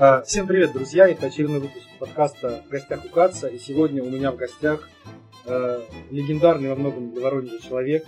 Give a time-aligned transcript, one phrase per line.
[0.00, 1.08] А, всем привет, друзья!
[1.08, 3.48] Это очередной выпуск подкаста «В гостях у Каца».
[3.48, 4.88] И сегодня у меня в гостях
[5.44, 5.80] э,
[6.12, 8.04] легендарный во многом для Воронежа человек,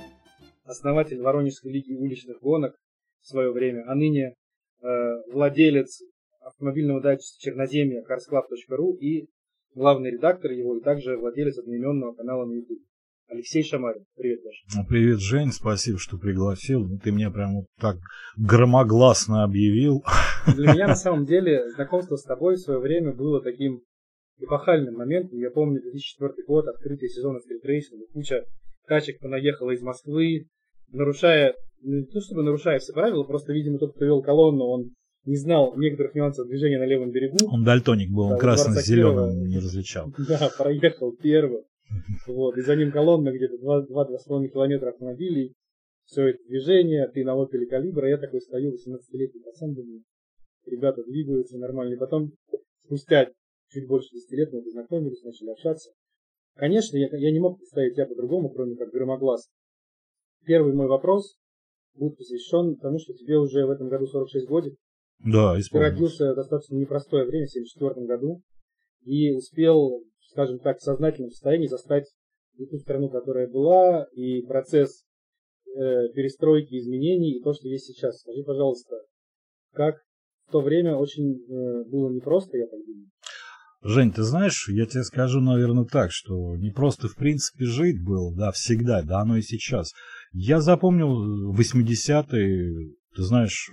[0.62, 2.76] основатель Воронежской лиги уличных гонок
[3.22, 4.36] в свое время, а ныне
[4.82, 4.86] э,
[5.32, 6.00] владелец
[6.38, 9.28] автомобильного дайджеста Черноземья carsclub.ru и
[9.74, 12.84] главный редактор его, и также владелец одноименного канала на YouTube.
[13.30, 14.04] Алексей Шамарин.
[14.16, 14.64] Привет, Леша.
[14.76, 15.52] Ну, привет, Жень.
[15.52, 16.86] Спасибо, что пригласил.
[16.86, 17.96] Ну, ты меня прям вот так
[18.36, 20.02] громогласно объявил.
[20.56, 23.82] Для меня, на самом деле, знакомство с тобой в свое время было таким
[24.38, 25.38] эпохальным моментом.
[25.38, 28.06] Я помню 2004 год, открытие сезона стритрейсинга.
[28.12, 28.44] Куча
[28.86, 30.48] качек понаехала из Москвы,
[30.88, 34.90] нарушая, не то чтобы нарушая все правила, просто, видимо, тот, кто вел колонну, он
[35.24, 37.36] не знал некоторых нюансов движения на левом берегу.
[37.52, 40.12] Он дальтоник был, он да, красно-зеленым не различал.
[40.28, 41.62] Да, проехал первым.
[42.26, 45.54] Вот, и за ним колонна где-то 2-2,5 километра автомобилей.
[46.04, 50.02] Все это движение, ты на опеле калибра, я такой стою, 18-летний пацан, думаю,
[50.66, 51.94] ребята двигаются нормально.
[51.94, 52.32] И потом,
[52.84, 53.30] спустя
[53.68, 55.90] чуть больше 10 лет мы познакомились, начали общаться.
[56.56, 59.48] Конечно, я, я не мог представить тебя по-другому, кроме как громоглас.
[60.44, 61.36] Первый мой вопрос
[61.94, 64.74] будет посвящен тому, что тебе уже в этом году 46 годик.
[65.20, 65.68] Да, исполнилось.
[65.68, 68.42] Ты родился достаточно непростое время, в 74 году,
[69.04, 72.04] и успел скажем так, сознательном состоянии застать
[72.70, 75.04] ту страну, которая была, и процесс
[75.66, 78.20] э, перестройки, изменений, и то, что есть сейчас.
[78.20, 78.96] Скажи, пожалуйста,
[79.72, 79.96] как
[80.48, 83.08] в то время очень э, было непросто, я так думаю.
[83.82, 88.34] Жень, ты знаешь, я тебе скажу, наверное, так, что не просто в принципе жить было,
[88.36, 89.92] да, всегда, да, оно и сейчас.
[90.32, 93.70] Я запомнил 80-е, ты знаешь,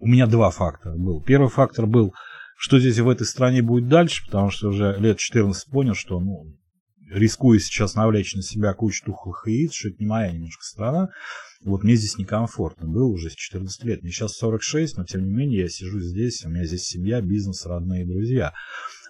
[0.00, 1.22] у меня два фактора был.
[1.22, 2.12] Первый фактор был
[2.56, 6.56] что здесь в этой стране будет дальше, потому что уже лет 14 понял, что ну,
[7.10, 11.08] рискую сейчас навлечь на себя кучу тухлых яиц, что это не моя немножко страна.
[11.64, 12.86] Вот мне здесь некомфортно.
[12.86, 14.02] Было уже с 14 лет.
[14.02, 17.64] Мне сейчас 46, но тем не менее я сижу здесь, у меня здесь семья, бизнес,
[17.64, 18.52] родные друзья.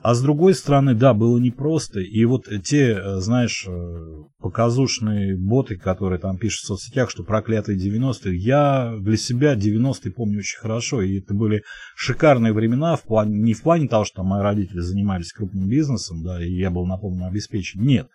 [0.02, 1.98] А с другой стороны, да, было непросто.
[1.98, 7.78] И вот те, э, знаешь, э, показушные боты, которые там пишут в соцсетях, что проклятые
[7.78, 11.02] 90-е, я для себя 90-е помню очень хорошо.
[11.02, 11.62] И это были
[11.96, 16.44] шикарные времена, в плане, не в плане того, что мои родители занимались крупным бизнесом, да,
[16.44, 17.84] и я был на полном обеспечении.
[17.84, 18.08] Нет.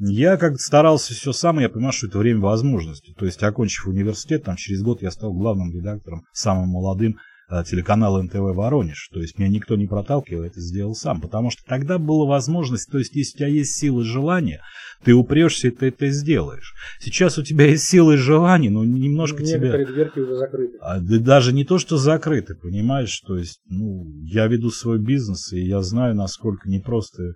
[0.00, 3.14] Я как старался все сам, я понимаю, что это время возможностей.
[3.18, 7.18] То есть, окончив университет, там через год я стал главным редактором, самым молодым
[7.50, 9.10] э, телеканала НТВ Воронеж.
[9.12, 11.20] То есть меня никто не проталкивал, это сделал сам.
[11.20, 14.62] Потому что тогда была возможность, то есть если у тебя есть силы и желание,
[15.04, 16.72] ты упрешься и ты это сделаешь.
[16.98, 19.94] Сейчас у тебя есть силы и желание, но немножко Некоторые тебя...
[19.94, 20.78] дверки уже закрыты.
[20.80, 23.20] А, да даже не то, что закрыты, понимаешь?
[23.20, 27.34] То есть, ну, я веду свой бизнес, и я знаю, насколько непросто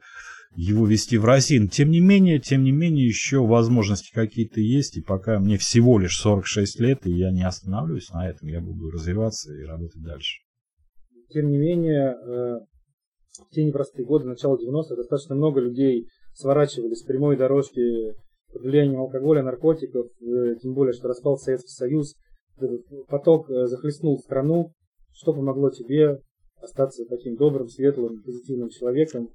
[0.56, 1.66] его вести в России.
[1.66, 4.97] Тем не менее, тем не менее, еще возможности какие-то есть.
[4.97, 8.91] И пока мне всего лишь 46 лет, и я не остановлюсь на этом, я буду
[8.91, 10.41] развиваться и работать дальше.
[11.31, 12.60] Тем не менее, э,
[13.42, 18.15] в те непростые годы, начала 90-х, достаточно много людей сворачивали с прямой дорожки
[18.53, 22.15] под влиянием алкоголя, наркотиков, э, тем более, что распал Советский Союз.
[22.56, 24.72] Этот поток э, захлестнул страну.
[25.12, 26.21] Что помогло тебе
[26.60, 29.31] остаться таким добрым, светлым, позитивным человеком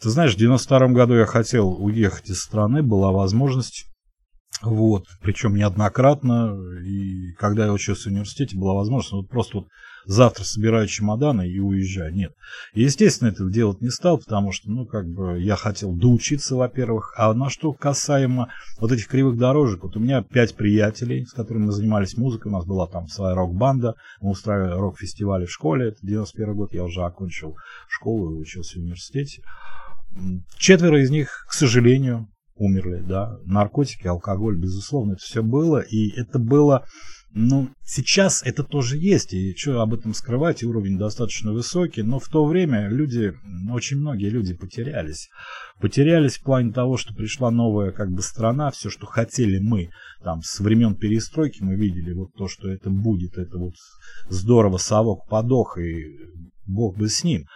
[0.00, 3.86] ты знаешь, в 92 году я хотел уехать из страны, была возможность.
[4.60, 9.68] Вот, причем неоднократно, и когда я учился в университете, была возможность, вот просто вот
[10.06, 12.14] завтра собираю чемоданы и уезжаю.
[12.14, 12.34] Нет.
[12.74, 17.32] естественно, этого делать не стал, потому что, ну, как бы, я хотел доучиться, во-первых, а
[17.34, 18.48] на что касаемо
[18.78, 22.54] вот этих кривых дорожек, вот у меня пять приятелей, с которыми мы занимались музыкой, у
[22.54, 27.02] нас была там своя рок-банда, мы устраивали рок-фестивали в школе, это 91 год, я уже
[27.02, 27.56] окончил
[27.88, 29.42] школу и учился в университете.
[30.56, 36.38] Четверо из них, к сожалению, умерли, да, наркотики, алкоголь, безусловно, это все было, и это
[36.38, 36.84] было
[37.34, 42.28] ну, сейчас это тоже есть, и что об этом скрывать, уровень достаточно высокий, но в
[42.28, 43.32] то время люди,
[43.70, 45.30] очень многие люди потерялись.
[45.80, 49.90] Потерялись в плане того, что пришла новая как бы страна, все, что хотели мы,
[50.22, 53.74] там, с времен перестройки мы видели вот то, что это будет, это вот
[54.28, 56.18] здорово, совок подох, и
[56.66, 57.46] бог бы с ним.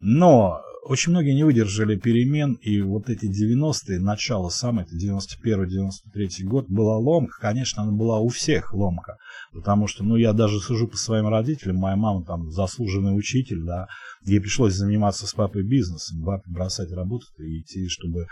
[0.00, 6.66] Но очень многие не выдержали перемен, и вот эти 90-е, начало самое, это 91-93 год,
[6.68, 7.38] была ломка.
[7.40, 9.16] Конечно, она была у всех ломка,
[9.52, 13.88] потому что, ну, я даже сужу по своим родителям, моя мама там заслуженный учитель, да,
[14.24, 18.26] ей пришлось заниматься с папой бизнесом, бросать работу и идти, чтобы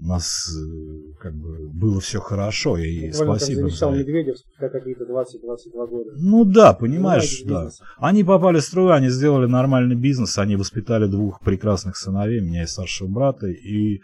[0.00, 3.60] у нас э, как бы было все хорошо, и Буквально спасибо.
[3.62, 6.10] Как завещал Медведев спустя какие-то 20-22 года.
[6.16, 7.70] Ну да, понимаешь, да.
[7.98, 12.66] Они попали в струю, они сделали нормальный бизнес, они воспитали двух прекрасных сыновей, меня и
[12.66, 14.00] старшего брата, и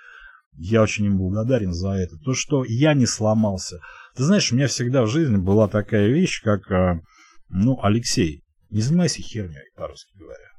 [0.57, 2.17] я очень им благодарен за это.
[2.25, 3.79] То, что я не сломался.
[4.17, 7.01] Ты знаешь, у меня всегда в жизни была такая вещь, как, э,
[7.49, 10.54] ну, Алексей, Не занимайся херней, по-русски говоря.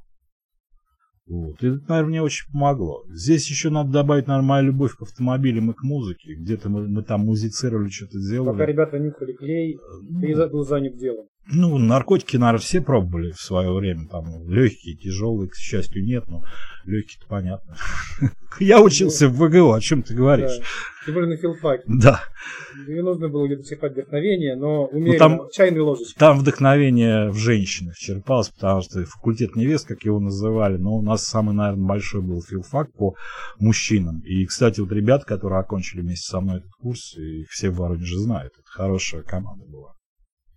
[1.27, 1.63] Вот.
[1.63, 3.03] И это, наверное, мне очень помогло.
[3.09, 6.35] Здесь еще надо добавить, наверное, моя любовь к автомобилям и к музыке.
[6.35, 8.51] Где-то мы, мы там музицировали, что-то делали.
[8.51, 11.25] Пока ребята нюхали клей, ну, ты был занят делом.
[11.47, 14.07] Ну, наркотики, наверное, все пробовали в свое время.
[14.07, 16.43] Там легкие, тяжелые, к счастью, нет, но
[16.85, 17.75] легкие-то понятно.
[18.59, 20.59] Я учился в ВГУ, о чем ты говоришь?
[21.05, 21.83] Ты были на филфаке.
[21.85, 22.23] Да.
[22.87, 26.15] Мне нужно было где-то черпать вдохновение, но умеренно, там, чайной ложечкой.
[26.17, 31.25] Там вдохновение в женщинах черпалось, потому что факультет невест, как его называли, но у нас
[31.25, 33.15] самый, наверное, большой был филфак по
[33.59, 34.21] мужчинам.
[34.21, 38.17] И, кстати, вот ребята, которые окончили вместе со мной этот курс, их все в Воронеже
[38.17, 38.53] знают.
[38.53, 39.93] Это хорошая команда была.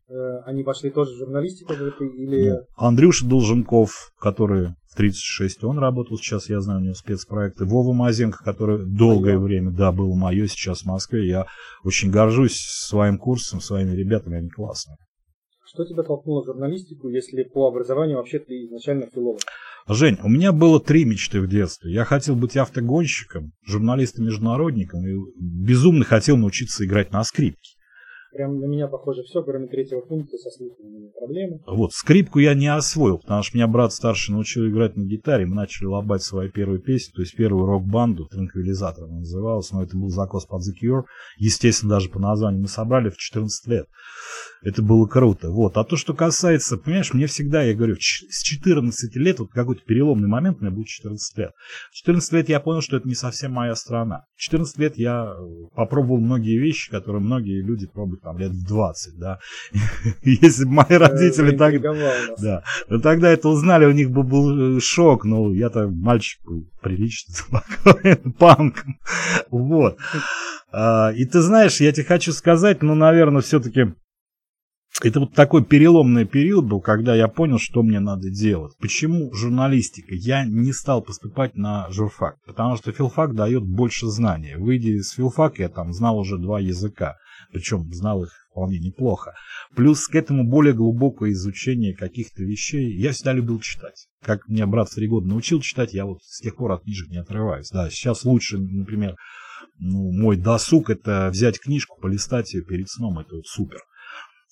[0.08, 2.50] Э, они пошли тоже в журналистику или...
[2.50, 7.66] Ну, Андрюша Долженков, который в 36, он работал сейчас, я знаю, у него спецпроекты.
[7.66, 9.44] Вова Мазенко, который долгое Мое.
[9.44, 11.28] время, да, был мое, сейчас в Москве.
[11.28, 11.46] Я
[11.84, 14.96] очень горжусь своим курсом, своими ребятами, они классные.
[15.66, 19.43] Что тебя толкнуло в журналистику, если по образованию вообще ты изначально филолог?
[19.87, 21.93] Жень, у меня было три мечты в детстве.
[21.93, 27.77] Я хотел быть автогонщиком, журналистом-международником и безумно хотел научиться играть на скрипке.
[28.38, 31.61] Прям на меня похоже все, кроме третьего пункта со меня проблемы.
[31.67, 35.44] Вот, скрипку я не освоил, потому что меня брат старший научил играть на гитаре.
[35.44, 39.96] Мы начали лобать свою первую песню, то есть первую рок-банду, Транквилизатор она называлась, но это
[39.96, 41.02] был закос под The Cure.
[41.38, 43.87] Естественно, даже по названию мы собрали в 14 лет.
[44.62, 45.50] Это было круто.
[45.50, 45.76] Вот.
[45.76, 50.29] А то, что касается, понимаешь, мне всегда, я говорю, с 14 лет, вот какой-то переломный
[50.29, 51.50] момент, меня будет 14 лет.
[51.91, 54.25] В 14 лет я понял, что это не совсем моя страна.
[54.37, 58.66] В 14 лет я э, попробовал многие вещи, которые многие люди пробуют там лет в
[58.66, 59.38] 20, да.
[60.22, 61.80] Если бы мои родители так...
[62.40, 62.62] Да.
[62.88, 65.25] Но тогда это узнали, у них бы был э, шок.
[65.25, 68.84] Ну, я-то мальчик был приличный, спокойный, панк.
[69.50, 69.96] Вот.
[70.72, 73.94] А, и ты знаешь, я тебе хочу сказать, ну, наверное, все-таки
[75.02, 78.72] это вот такой переломный период был, когда я понял, что мне надо делать.
[78.78, 80.14] Почему журналистика?
[80.14, 84.56] Я не стал поступать на журфак, потому что филфак дает больше знаний.
[84.56, 87.16] Выйдя из филфака, я там знал уже два языка,
[87.52, 89.35] причем знал их вполне неплохо.
[89.75, 92.96] Плюс к этому более глубокое изучение каких-то вещей.
[92.96, 94.08] Я всегда любил читать.
[94.23, 97.08] Как меня брат в три года научил читать, я вот с тех пор от книжек
[97.08, 97.70] не отрываюсь.
[97.70, 99.17] Да, сейчас лучше, например,
[99.79, 103.81] ну, мой досуг это взять книжку, полистать ее перед сном, это вот супер.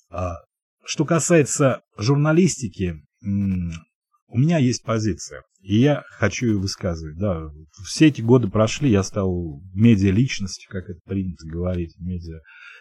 [0.09, 0.37] А,
[0.85, 7.17] что касается журналистики, у меня есть позиция, и я хочу ее высказывать.
[7.17, 7.49] Да,
[7.85, 11.95] все эти годы прошли, я стал медиа-личностью, как это принято говорить,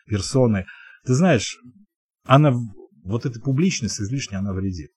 [0.07, 0.67] медиа-персоной.
[1.05, 1.59] Ты знаешь,
[2.25, 2.53] она,
[3.05, 4.91] вот эта публичность излишне, она вредит.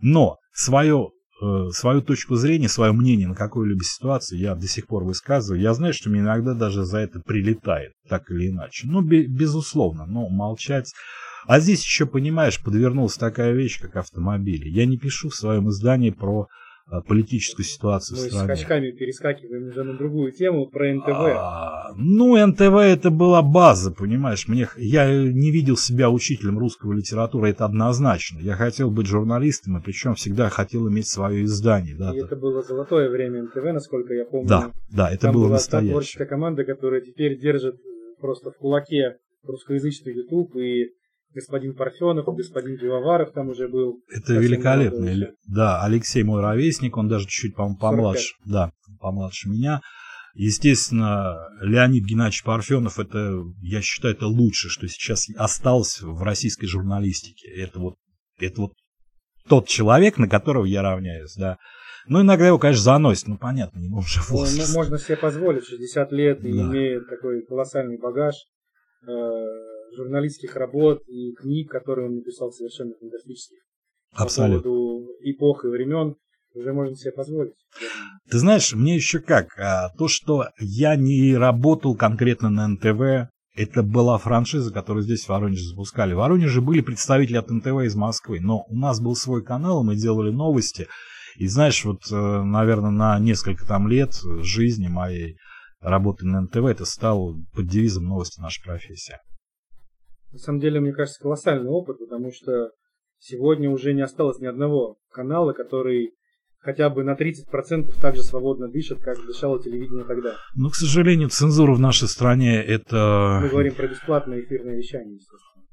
[0.00, 1.10] Но свое
[1.42, 5.60] э, свою точку зрения, свое мнение на какую-либо ситуацию я до сих пор высказываю.
[5.60, 8.86] Я знаю, что мне иногда даже за это прилетает, так или иначе.
[8.86, 10.92] Ну, безусловно, но молчать
[11.46, 14.68] а здесь еще, понимаешь, подвернулась такая вещь, как автомобили.
[14.68, 16.48] Я не пишу в своем издании про
[16.88, 18.48] а, политическую ситуацию Мы в стране.
[18.48, 21.08] Мы скачками перескакиваем уже на другую тему, про НТВ.
[21.08, 24.46] А, ну, НТВ это была база, понимаешь.
[24.46, 28.38] Мне, я не видел себя учителем русского литературы, это однозначно.
[28.38, 31.96] Я хотел быть журналистом, и причем всегда хотел иметь свое издание.
[31.96, 34.48] Да, и это было золотое время НТВ, насколько я помню.
[34.48, 35.90] Да, да, это Там было была настоящее.
[35.90, 37.76] творческая команда, которая теперь держит
[38.20, 40.92] просто в кулаке русскоязычный YouTube и
[41.36, 44.02] господин Парфенов, господин Пивоваров там уже был.
[44.10, 45.32] Это великолепно.
[45.46, 48.34] Да, Алексей мой ровесник, он даже чуть-чуть, по-моему, помладше.
[48.44, 48.52] 45.
[48.52, 49.80] Да, помладше меня.
[50.34, 57.48] Естественно, Леонид Геннадьевич Парфенов, это, я считаю, это лучшее, что сейчас осталось в российской журналистике.
[57.48, 57.94] Это вот,
[58.38, 58.72] это вот
[59.48, 61.58] тот человек, на которого я равняюсь, да.
[62.08, 64.74] Ну, иногда его, конечно, заносит, ну, понятно, ему уже возраст.
[64.74, 66.62] Ну, можно себе позволить, 60 лет и да.
[66.62, 68.34] имеет такой колоссальный багаж.
[69.08, 73.58] Э, журналистских работ и книг, которые он написал совершенно фантастических.
[74.12, 74.58] Абсолютно.
[74.58, 76.16] По поводу эпох и времен
[76.54, 77.54] уже можно себе позволить.
[78.30, 83.82] Ты знаешь, мне еще как, а, то, что я не работал конкретно на НТВ, это
[83.82, 86.12] была франшиза, которую здесь в Воронеже запускали.
[86.12, 89.96] В Воронеже были представители от НТВ из Москвы, но у нас был свой канал, мы
[89.96, 90.88] делали новости.
[91.36, 95.36] И знаешь, вот, э, наверное, на несколько там лет жизни моей
[95.80, 99.20] работы на НТВ это стало под девизом «Новости наша профессия».
[100.32, 102.70] На самом деле, мне кажется, колоссальный опыт, потому что
[103.18, 106.12] сегодня уже не осталось ни одного канала, который
[106.58, 110.34] хотя бы на 30% так же свободно дышит, как дышало телевидение тогда.
[110.56, 113.38] Ну, к сожалению, цензура в нашей стране это...
[113.42, 115.64] Мы говорим про бесплатное эфирное вещание, естественно.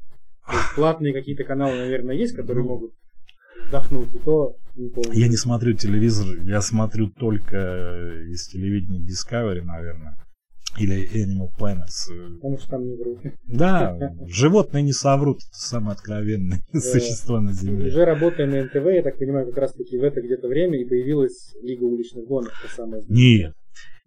[0.76, 2.92] Платные какие-то каналы, наверное, есть, которые ну, могут
[3.68, 5.14] вдохнуть, и то не помню.
[5.14, 10.16] Я не смотрю телевизор, я смотрю только из телевидения Discovery, наверное.
[10.80, 12.10] Или Animal Planets.
[12.36, 13.20] Потому что там не врут.
[13.48, 17.88] Да, животные не соврут, это самые откровенные существа на Земле.
[17.88, 20.86] Уже работая на НТВ, я так понимаю, как раз таки в это где-то время и
[20.86, 22.52] появилась Лига уличных гонок.
[23.08, 23.54] Нет,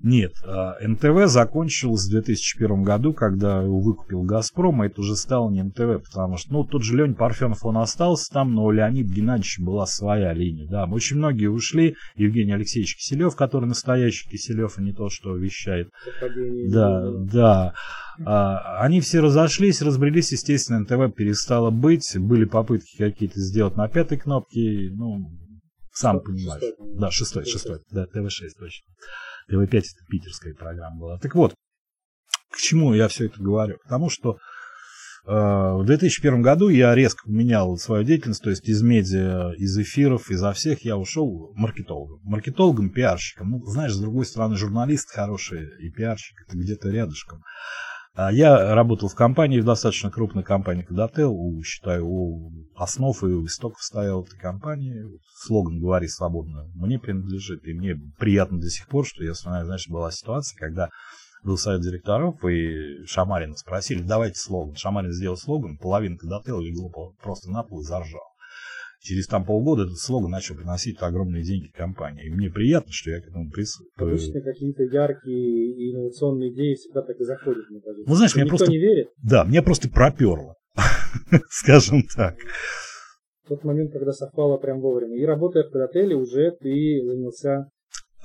[0.02, 5.50] нет, а, НТВ закончилось в 2001 году, когда его выкупил «Газпром», и это уже стало
[5.50, 9.12] не НТВ, потому что, ну, тот же Лень Парфенов, он остался там, но у Леонида
[9.12, 10.84] Геннадьевича была своя линия, да.
[10.84, 15.88] Очень многие ушли, Евгений Алексеевич Киселев, который настоящий Киселев, а не то, что вещает.
[16.68, 17.74] Да, да.
[18.24, 24.18] А, они все разошлись, разбрелись, естественно, НТВ перестало быть, были попытки какие-то сделать на пятой
[24.18, 25.30] кнопке, ну,
[25.92, 26.62] сам понимаешь.
[26.98, 28.86] Да, шестой, шестой, да, ТВ-6 точно.
[29.48, 31.18] ТВ-5 это питерская программа была.
[31.18, 31.54] Так вот,
[32.50, 33.78] к чему я все это говорю?
[33.82, 34.38] Потому что
[35.26, 40.30] э, в 2001 году я резко поменял свою деятельность, то есть из медиа, из эфиров,
[40.30, 42.20] изо всех я ушел маркетологом.
[42.24, 43.50] Маркетологом, пиарщиком.
[43.50, 47.42] Ну, знаешь, с другой стороны, журналист хороший и пиарщик, это где-то рядышком.
[48.16, 53.26] А я работал в компании, в достаточно крупной компании Кадател, у, считаю, у основ и
[53.26, 55.04] у истоков стоял этой компании.
[55.34, 59.86] Слоган «Говори свободно» мне принадлежит, и мне приятно до сих пор, что я вспоминаю, знаешь,
[59.88, 60.88] была ситуация, когда
[61.44, 64.76] был совет директоров, и Шамарина спросили, давайте слоган.
[64.76, 68.35] Шамарин сделал слоган, половина Кадател легла просто на пол и заржал
[69.06, 72.26] через там полгода этот слоган начал приносить огромные деньги компании.
[72.26, 74.10] И мне приятно, что я к этому присутствую.
[74.10, 78.08] Обычно какие-то яркие и инновационные идеи всегда так и заходят, мне кажется.
[78.08, 78.70] Ну, знаешь, мне Никто просто...
[78.70, 79.08] не верит.
[79.22, 80.56] Да, мне просто проперло,
[81.50, 82.36] скажем так.
[83.48, 85.16] Тот момент, когда совпало прям вовремя.
[85.16, 87.70] И работая в отеле, уже ты занялся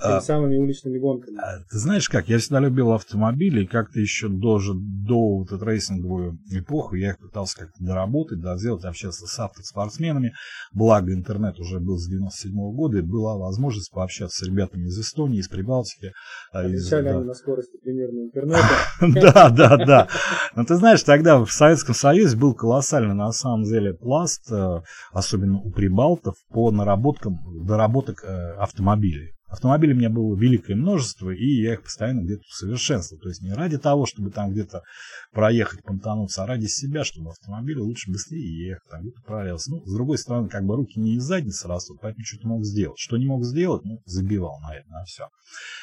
[0.02, 1.38] Теми а, самыми уличными гонками.
[1.38, 5.68] А, ты знаешь как, я всегда любил автомобили, и как-то еще даже до вот этой
[5.68, 10.32] рейсинговую эпоху я их пытался как-то доработать, да, сделать, общаться с автоспортсменами.
[10.72, 14.98] Благо интернет уже был с 97 -го года, и была возможность пообщаться с ребятами из
[14.98, 16.12] Эстонии, из Прибалтики.
[16.50, 18.62] Отвечали из, они на скорости примерно интернета.
[19.22, 20.08] Да, да, да.
[20.56, 24.80] Но ты знаешь, тогда в Советском Союзе был колоссальный на самом деле пласт, э,
[25.12, 29.32] особенно у прибалтов, по наработкам, доработок э, автомобилей.
[29.52, 33.20] Автомобилей у меня было великое множество, и я их постоянно где-то усовершенствовал.
[33.20, 34.82] То есть не ради того, чтобы там где-то
[35.30, 39.70] проехать, понтануться, а ради себя, чтобы автомобиль лучше быстрее ехать, там где-то проверялся.
[39.70, 42.98] Ну, с другой стороны, как бы руки не из задницы растут, поэтому что-то мог сделать.
[42.98, 45.28] Что не мог сделать, ну, забивал на это, на все.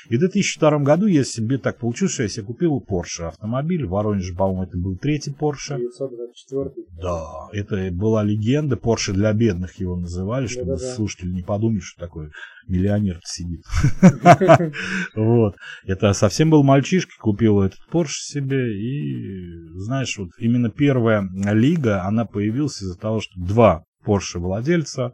[0.09, 3.85] И в 2002 году я себе так получилось, что я себе купил Porsche автомобиль.
[3.85, 5.77] В Воронеже, по-моему, это был третий Porsche.
[5.77, 6.71] 924.
[6.99, 8.77] Да, это была легенда.
[8.77, 10.95] Porsche для бедных его называли, чтобы Да-да-да.
[10.95, 12.31] слушатели не подумали, что такой
[12.67, 13.58] миллионер сидит.
[15.15, 15.55] Вот.
[15.85, 18.75] Это совсем был мальчишка, купил этот Porsche себе.
[18.75, 25.13] И, знаешь, вот именно первая лига, она появилась из-за того, что два Porsche владельца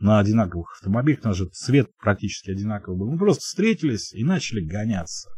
[0.00, 3.10] на одинаковых автомобилях, у нас же цвет практически одинаковый был.
[3.10, 5.28] Мы просто встретились и начали гоняться.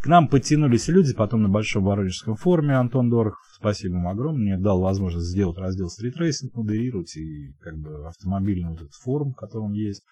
[0.00, 4.58] К нам подтянулись люди, потом на Большом Воронежском форуме Антон Дорохов, спасибо ему огромное, мне
[4.58, 9.72] дал возможность сделать раздел стритрейсинг, модерировать и как бы автомобильный вот этот форум, который он
[9.72, 10.02] есть,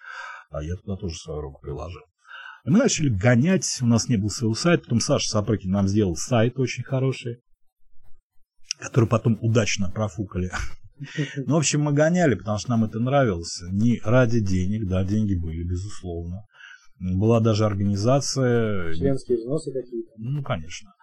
[0.49, 2.01] а я туда тоже свою руку приложил.
[2.65, 6.59] Мы начали гонять, у нас не был своего сайта, потом Саша Сапрыкин нам сделал сайт
[6.59, 7.41] очень хороший,
[8.79, 10.51] который потом удачно профукали
[11.45, 13.61] ну, в общем, мы гоняли, потому что нам это нравилось.
[13.71, 16.45] Не ради денег, да, деньги были, безусловно.
[16.99, 18.93] Была даже организация...
[18.93, 20.11] Членские взносы какие-то?
[20.17, 20.93] Ну, конечно.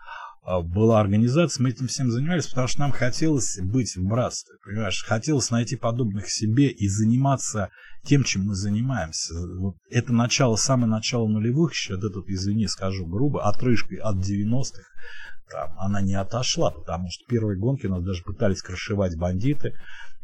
[0.47, 5.05] А, была организация, мы этим всем занимались, потому что нам хотелось быть в братстве, понимаешь?
[5.05, 7.71] Хотелось найти подобных себе и заниматься
[8.05, 9.35] тем, чем мы занимаемся.
[9.59, 14.85] Вот это начало, самое начало нулевых, еще, вот этот, извини, скажу грубо, отрыжкой от 90-х,
[15.51, 19.75] там, она не отошла, потому что первые гонки нас даже пытались крышевать бандиты.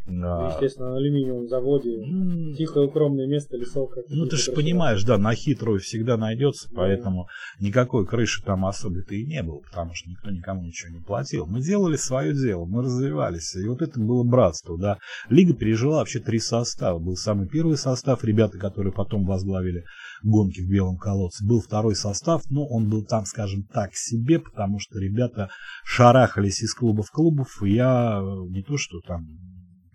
[0.06, 1.98] А, естественно, на алюминиевом заводе.
[1.98, 2.54] Mm.
[2.54, 3.90] Тихое укромное место, лесов.
[4.08, 6.72] Ну, ты же понимаешь, да, на хитрую всегда найдется, mm.
[6.74, 7.28] поэтому
[7.60, 11.46] никакой крыши там особо-то и не было, потому что никто никому ничего не платил.
[11.46, 14.98] Мы делали свое дело, мы развивались, и вот это было братство, да.
[15.28, 16.98] Лига пережила вообще три состава.
[16.98, 19.84] Был самый первый состав, ребята, которые потом возглавили
[20.24, 21.46] гонки в Белом колодце.
[21.46, 25.50] Был второй состав, но он был там, скажем так, себе, потому что ребята
[25.84, 29.28] шарахались из клубов в клубов, и я не то, что там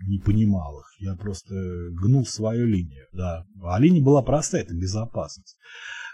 [0.08, 0.86] не понимал их.
[1.00, 1.54] Я просто
[1.92, 3.06] гнул свою линию.
[3.14, 3.46] Да.
[3.64, 5.58] А линия была простая, это безопасность.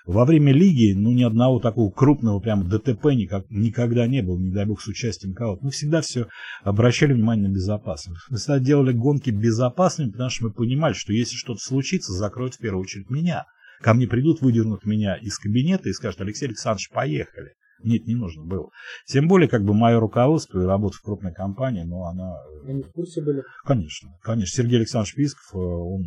[0.05, 4.51] Во время лиги, ну, ни одного такого крупного прямо ДТП никак, никогда не было, не
[4.51, 5.63] дай бог, с участием кого-то.
[5.63, 6.27] Мы всегда все
[6.61, 8.19] обращали внимание на безопасность.
[8.29, 12.59] Мы всегда делали гонки безопасными, потому что мы понимали, что если что-то случится, закроют в
[12.59, 13.45] первую очередь меня.
[13.81, 17.53] Ко мне придут, выдернут меня из кабинета и скажут, Алексей Александрович, поехали.
[17.83, 18.69] Нет, не нужно было.
[19.05, 22.35] Тем более, как бы мое руководство и работа в крупной компании, но она...
[22.67, 23.43] Они в курсе были?
[23.65, 24.55] Конечно, конечно.
[24.55, 26.03] Сергей Александрович Писков, э, он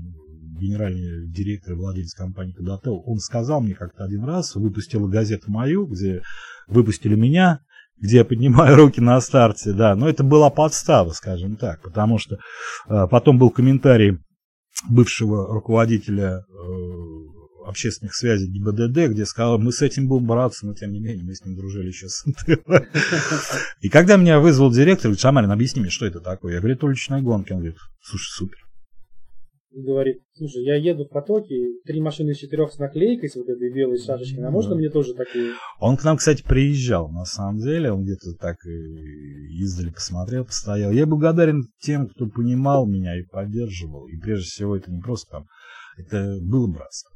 [0.59, 5.87] генеральный директор и владелец компании Кадател, он сказал мне как-то один раз, выпустила газету мою,
[5.87, 6.23] где
[6.67, 7.61] выпустили меня,
[7.99, 12.37] где я поднимаю руки на старте, да, но это была подстава, скажем так, потому что
[12.89, 14.19] э, потом был комментарий
[14.89, 17.16] бывшего руководителя э,
[17.67, 21.35] общественных связей ГИБДД, где сказал, мы с этим будем бороться, но тем не менее мы
[21.35, 22.65] с ним дружили еще с НТВ.
[23.81, 26.55] И когда меня вызвал директор, говорит, Шамалин, объясни мне, что это такое?
[26.55, 27.53] Я говорю, это уличная гонка.
[27.53, 28.67] Он говорит, слушай, супер
[29.83, 31.55] говорит, слушай, я еду в потоке,
[31.85, 34.77] три машины из четырех с наклейкой, с вот этой белой шашечкой, а можно да.
[34.77, 35.53] мне тоже такую?
[35.81, 40.93] Он к нам, кстати, приезжал, на самом деле, он где-то так издали посмотрел, постоял.
[40.93, 45.47] Я благодарен тем, кто понимал меня и поддерживал, и прежде всего это не просто там,
[45.99, 47.16] это было братство.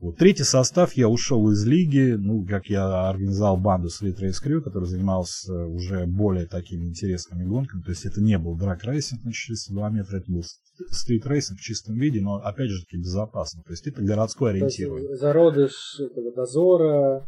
[0.00, 0.16] Вот.
[0.16, 4.86] Третий состав я ушел из лиги, ну, как я организовал банду Street Race Crew, который
[4.86, 7.82] занимался уже более такими интересными гонками.
[7.82, 10.42] То есть это не был драг-рейсинг на 402 метра, это был
[10.90, 13.62] стрит-рейсинг в чистом виде, но опять же таки безопасно.
[13.62, 15.16] То есть это городское ориентирование.
[15.16, 17.26] Зародыш этого дозора,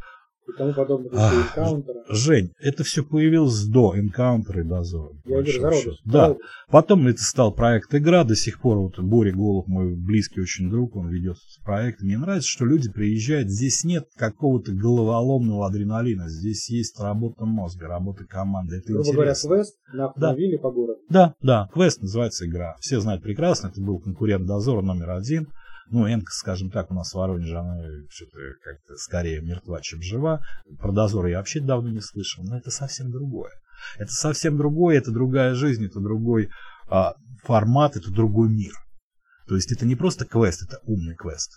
[0.49, 2.05] и тому подобных а, энкаунтера.
[2.09, 5.12] Жень, это все появилось до энкаунтера и дозора.
[5.25, 6.00] Я говорю, зародыш.
[6.05, 6.21] Да.
[6.21, 6.47] Зародыш.
[6.71, 8.25] Потом это стал проект игра.
[8.25, 12.03] До сих пор вот Боря Голуб, мой близкий очень друг, он ведет проект.
[12.03, 13.49] Мне нравится, что люди приезжают.
[13.49, 16.29] Здесь нет какого-то головоломного адреналина.
[16.29, 18.76] Здесь есть работа мозга, работа команды.
[18.76, 20.62] Это Грубо говоря, квест на автомобиле да.
[20.62, 21.00] по городу.
[21.09, 21.69] Да, да.
[21.73, 22.76] Квест называется игра.
[22.81, 23.69] Все знают прекрасно.
[23.69, 25.49] Это был конкурент дозора номер один.
[25.90, 30.40] Ну, Энка, скажем так, у нас в Воронеже, она что-то как-то скорее мертва, чем жива.
[30.78, 33.52] Про дозор я вообще давно не слышал, но это совсем другое.
[33.97, 36.49] Это совсем другое, это другая жизнь, это другой
[36.88, 37.14] а,
[37.45, 38.73] формат, это другой мир.
[39.47, 41.52] То есть это не просто квест, это умный квест.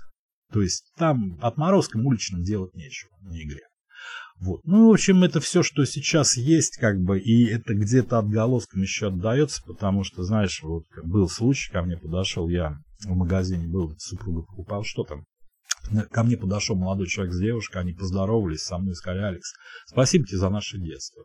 [0.52, 3.62] То есть там отморозкам уличным делать нечего на игре.
[4.40, 4.62] Вот.
[4.64, 9.08] Ну, в общем, это все, что сейчас есть, как бы, и это где-то отголоском еще
[9.08, 14.44] отдается, потому что, знаешь, вот был случай, ко мне подошел, я в магазине был, супруга
[14.44, 15.26] покупал, что там,
[16.12, 19.54] Ко мне подошел молодой человек с девушкой, они поздоровались со мной, сказали, Алекс,
[19.88, 21.24] спасибо тебе за наше детство.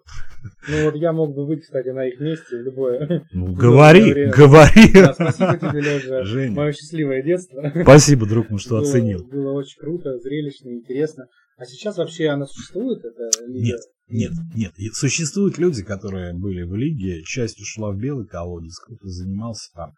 [0.69, 3.27] Ну вот я мог бы быть, кстати, на их месте любое.
[3.33, 4.33] Ну, говори, время.
[4.33, 4.93] говори.
[4.95, 6.55] Да, спасибо тебе, Лежа, Женя.
[6.55, 7.73] мое счастливое детство.
[7.83, 9.27] Спасибо, друг мой, что было, оценил.
[9.27, 11.27] Было очень круто, зрелищно, интересно.
[11.59, 13.77] А сейчас вообще она существует, эта лига?
[14.09, 14.95] Нет, нет, нет.
[14.95, 19.93] Существуют люди, которые были в лиге, часть ушла в белый колодец, кто-то занимался там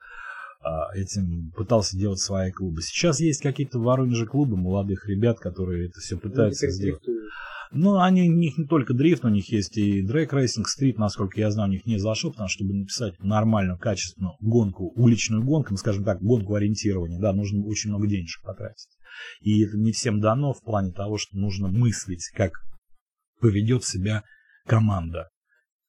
[0.95, 2.83] этим пытался делать свои клубы.
[2.83, 7.03] Сейчас есть какие-то в Воронеже клубы молодых ребят, которые это все пытаются сделать.
[7.73, 11.41] Ну, они, у них не только дрифт, у них есть и drag racing, стрит, насколько
[11.41, 15.73] я знаю, у них не зашел, потому что, чтобы написать нормальную, качественную гонку, уличную гонку,
[15.73, 18.89] ну, скажем так, гонку ориентирования, да, нужно очень много денежек потратить.
[19.41, 22.53] И это не всем дано в плане того, что нужно мыслить, как
[23.41, 24.23] поведет себя
[24.67, 25.29] команда,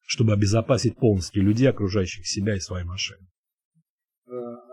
[0.06, 3.26] чтобы обезопасить полностью людей, окружающих себя и свои машины.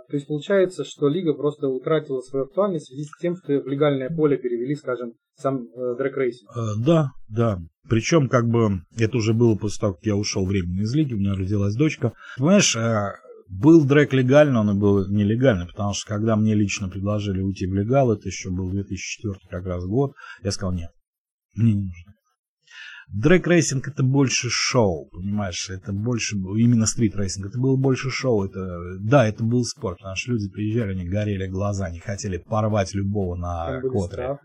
[0.09, 3.67] То есть получается, что лига просто утратила свою актуальность в связи с тем, что в
[3.67, 6.49] легальное поле перевели, скажем, сам э, drag racing.
[6.55, 7.59] Э, да, да.
[7.89, 11.17] Причем, как бы, это уже было после того, как я ушел временно из лиги, у
[11.17, 12.13] меня родилась дочка.
[12.37, 13.13] Понимаешь, э,
[13.47, 17.73] был дрэг легально, он и был нелегальный, потому что когда мне лично предложили уйти в
[17.73, 20.13] легал, это еще был 2004 как раз год,
[20.43, 20.89] я сказал, нет,
[21.55, 22.04] мне не нужно.
[23.13, 29.27] Дрэг-рейсинг это больше шоу, понимаешь, это больше, именно стрит-рейсинг, это было больше шоу, это, да,
[29.27, 33.79] это был спорт, потому что люди приезжали, они горели глаза, они хотели порвать любого на
[33.81, 34.37] котре.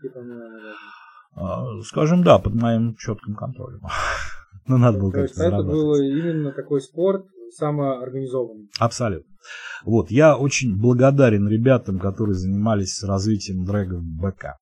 [1.33, 3.81] А, скажем, да, под моим четким контролем.
[4.67, 8.69] Но надо было То есть это был именно такой спорт самоорганизованный.
[8.79, 9.31] Абсолютно.
[9.83, 14.57] Вот, я очень благодарен ребятам, которые занимались развитием дрэга в БК.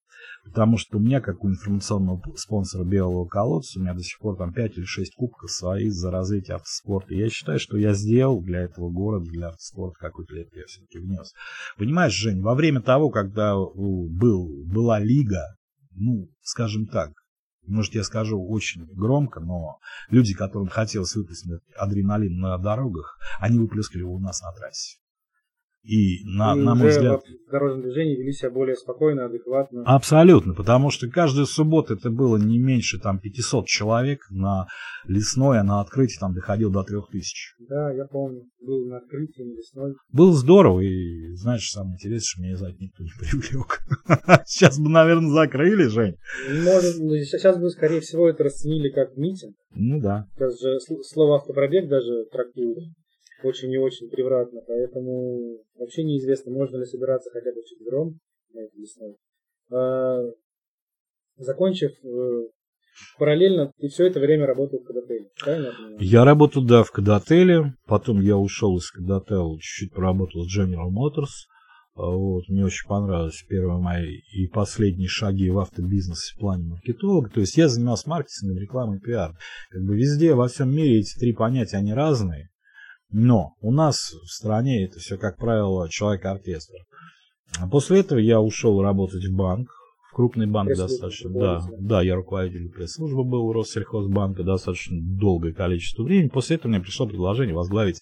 [0.49, 4.35] Потому что у меня, как у информационного спонсора Белого колодца, у меня до сих пор
[4.35, 7.13] там 5 или 6 кубков своих за развитие автоспорта.
[7.13, 11.33] Я считаю, что я сделал для этого города, для автоспорта какой-то лет я все-таки внес.
[11.77, 15.55] Понимаешь, Жень, во время того, когда был, была лига,
[15.91, 17.11] ну, скажем так,
[17.67, 19.77] может, я скажу очень громко, но
[20.09, 24.97] люди, которым хотелось выплеснуть адреналин на дорогах, они выплескали его у нас на трассе.
[25.83, 27.21] И, на, и на мой взгляд...
[27.21, 29.83] в дорожном движении вели себя более спокойно, адекватно.
[29.85, 34.67] Абсолютно, потому что каждая суббота это было не меньше там 500 человек на
[35.05, 37.55] лесной, а на открытии там доходил до 3000.
[37.69, 39.93] Да, я помню, был на открытии, на лесной.
[40.11, 43.79] Было здорово, и знаешь, самое интересное, что меня за это никто не привлек.
[44.45, 46.15] Сейчас бы, наверное, закрыли, Жень.
[46.63, 49.55] Может, сейчас бы, скорее всего, это расценили как митинг.
[49.71, 50.27] Ну да.
[50.35, 52.79] Сейчас же слово автопробег даже трактуют
[53.43, 58.19] очень и очень превратно, поэтому вообще неизвестно, можно ли собираться хотя бы четвером
[58.53, 59.15] на этой весной.
[59.71, 60.21] А,
[61.37, 62.47] закончив э,
[63.17, 65.73] параллельно, ты все это время работал в Кадотеле, правильно?
[65.99, 71.47] Я работал, да, в Кадотеле, потом я ушел из Кадотела, чуть-чуть поработал с General Motors,
[71.95, 77.29] Вот, мне очень понравились первые мои и последние шаги в автобизнесе в плане маркетолога.
[77.29, 79.37] То есть я занимался маркетингом, рекламой и пиар.
[79.69, 82.49] Как бы везде, во всем мире эти три понятия, они разные.
[83.11, 86.75] Но у нас в стране это все, как правило, человек-оркестр.
[87.59, 89.69] А после этого я ушел работать в банк,
[90.11, 91.29] в крупный банк достаточно.
[91.31, 96.29] Да, да, я руководитель пресс-службы был у Россельхозбанка достаточно долгое количество времени.
[96.29, 98.01] После этого мне пришло предложение возглавить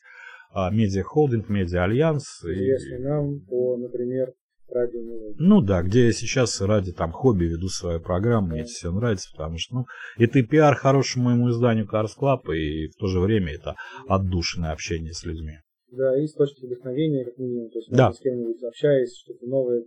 [0.51, 2.43] а, медиа-холдинг, медиа-альянс.
[2.43, 2.99] Если и...
[2.99, 4.33] нам по, например,
[4.69, 4.99] радио
[5.37, 9.29] Ну да, где я сейчас ради там хобби веду свою программу, мне это все нравится,
[9.31, 9.85] потому что ну,
[10.17, 13.75] это и пиар хорошему моему изданию Cars Club, и в то же время это
[14.07, 15.57] отдушенное общение с людьми.
[15.91, 17.69] Да, и источник вдохновения, как минимум.
[17.69, 18.11] То есть, да.
[18.11, 19.83] с кем-нибудь общаясь, что-то новое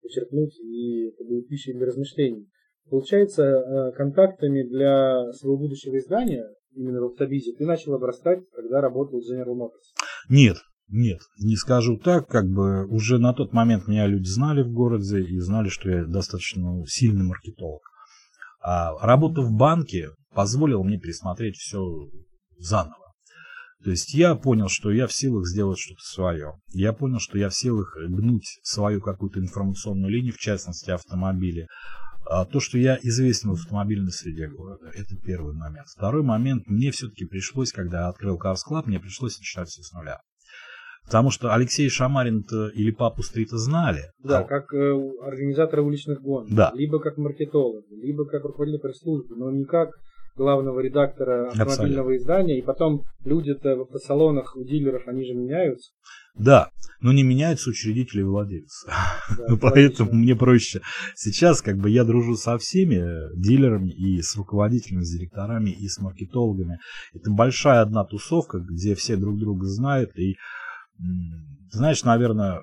[0.00, 2.48] подчеркнуть, и это будет пищей для размышлений.
[2.90, 9.20] Получается, э, контактами для своего будущего издания, именно в автобизе, ты начал обрастать, когда работал
[9.20, 9.94] в General Motors?
[10.28, 10.56] Нет,
[10.92, 15.22] нет, не скажу так, как бы уже на тот момент меня люди знали в городе
[15.22, 17.80] и знали, что я достаточно сильный маркетолог.
[18.60, 21.80] А работа в банке позволила мне пересмотреть все
[22.58, 23.14] заново.
[23.82, 26.52] То есть я понял, что я в силах сделать что-то свое.
[26.68, 31.66] Я понял, что я в силах гнуть свою какую-то информационную линию, в частности автомобили.
[32.28, 35.88] А то, что я известен в автомобильной среде города, это первый момент.
[35.88, 39.90] Второй момент, мне все-таки пришлось, когда я открыл Cars Club, мне пришлось начинать все с
[39.92, 40.20] нуля.
[41.06, 44.10] Потому что Алексей Шамарин или Папу Стрита знали.
[44.22, 44.44] Да, а...
[44.44, 46.50] как э, организаторы уличных гонок.
[46.50, 46.72] Да.
[46.74, 49.90] Либо как маркетолог, либо как руководитель пресс-службы, но не как
[50.36, 52.16] главного редактора автомобильного Абсолютно.
[52.16, 55.92] издания, и потом люди-то в автосалонах у дилеров, они же меняются.
[56.34, 58.88] Да, но не меняются учредители и владельцы.
[58.88, 60.80] Да, Поэтому мне проще.
[61.14, 63.04] Сейчас как бы я дружу со всеми
[63.38, 66.78] дилерами и с руководителями, с директорами и с маркетологами.
[67.12, 70.16] Это большая одна тусовка, где все друг друга знают.
[70.16, 70.36] И
[71.70, 72.62] знаешь, наверное,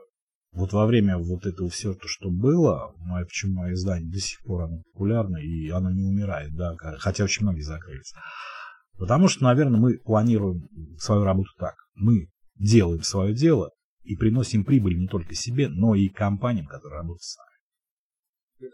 [0.52, 4.40] вот во время вот этого всего, то, что было, мое, почему мое издание до сих
[4.44, 8.14] пор оно популярно, и оно не умирает, да, хотя очень многие закрылись.
[8.98, 11.76] Потому что, наверное, мы планируем свою работу так.
[11.96, 13.72] Мы делаем свое дело
[14.04, 18.72] и приносим прибыль не только себе, но и компаниям, которые работают с нами.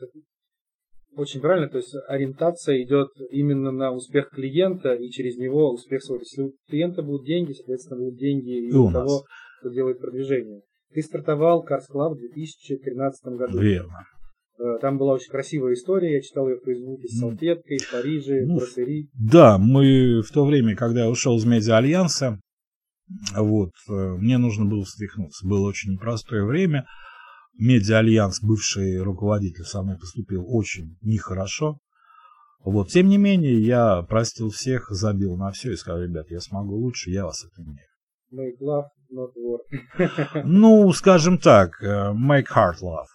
[1.15, 6.23] Очень правильно, то есть ориентация идет именно на успех клиента и через него успех своего.
[6.23, 9.23] Если у клиента будут деньги, соответственно, будут деньги и, и у, у того,
[9.59, 10.61] кто делает продвижение.
[10.93, 13.59] Ты стартовал Cars Club в 2013 году.
[13.59, 14.05] Верно.
[14.57, 18.45] Э, там была очень красивая история, я читал ее в Фейсбуке с салфеткой, в Париже,
[18.45, 19.09] ну, в Брасserie.
[19.13, 22.39] Да, мы в то время, когда я ушел из Медиа Альянса,
[23.35, 25.45] вот, э, мне нужно было встряхнуться.
[25.45, 26.85] Было очень непростое время.
[27.57, 31.79] Медиа Альянс, бывший руководитель, со мной поступил очень нехорошо.
[32.63, 36.75] Вот, тем не менее, я простил всех, забил на все и сказал, ребят, я смогу
[36.75, 37.77] лучше, я вас это не
[39.11, 40.43] Not war.
[40.43, 43.07] ну, скажем так, э, make heart love.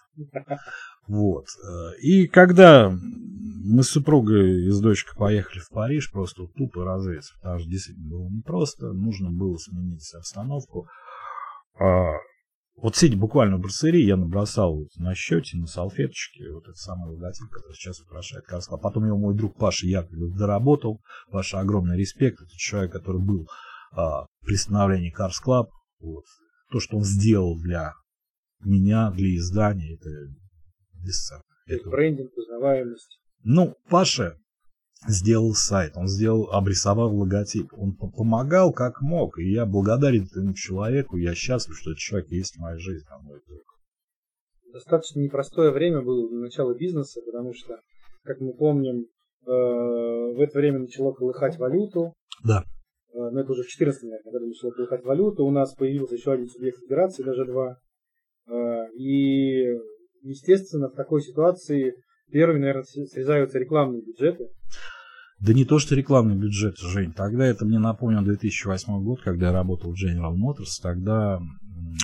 [1.07, 1.45] Вот.
[1.63, 7.33] Э, и когда мы с супругой и с дочкой поехали в Париж, просто тупо развеяться,
[7.35, 10.87] потому что действительно было непросто, нужно было сменить обстановку.
[11.79, 12.13] А,
[12.81, 17.49] вот сидя буквально в брасserie, я набросал на счете, на салфеточке вот этот самый логотип,
[17.49, 18.77] который сейчас украшает Карскла.
[18.77, 20.99] Потом его мой друг Паша Яковлев доработал.
[21.31, 22.41] Паша, огромный респект.
[22.41, 23.47] Это человек, который был
[23.91, 25.67] а, при становлении Cars Club.
[26.01, 26.25] Вот.
[26.71, 27.93] То, что он сделал для
[28.63, 30.09] меня, для издания, это
[31.03, 31.43] бесценно.
[31.67, 33.19] Это брендинг, узнаваемость.
[33.43, 34.37] Ну, Паша
[35.07, 37.73] сделал сайт, он сделал, обрисовал логотип.
[37.73, 42.55] Он помогал как мог, и я благодарен этому человеку, я счастлив, что этот человек есть
[42.55, 43.63] в моей жизни, а мой друг.
[44.73, 47.79] Достаточно непростое время было для начала бизнеса, потому что,
[48.23, 49.05] как мы помним, э,
[49.45, 52.13] в это время начало колыхать валюту.
[52.43, 52.63] Да.
[53.13, 56.15] Э, но ну, это уже в 14 наверное, когда начала колыхать валюта, у нас появился
[56.15, 57.77] еще один субъект федерации, даже два.
[58.47, 59.65] Э, и,
[60.21, 61.93] естественно, в такой ситуации
[62.31, 64.49] первыми, наверное, срезаются рекламные бюджеты.
[65.39, 67.13] Да не то, что рекламный бюджет, Жень.
[67.13, 70.79] Тогда это мне напомнил 2008 год, когда я работал в General Motors.
[70.83, 71.39] Тогда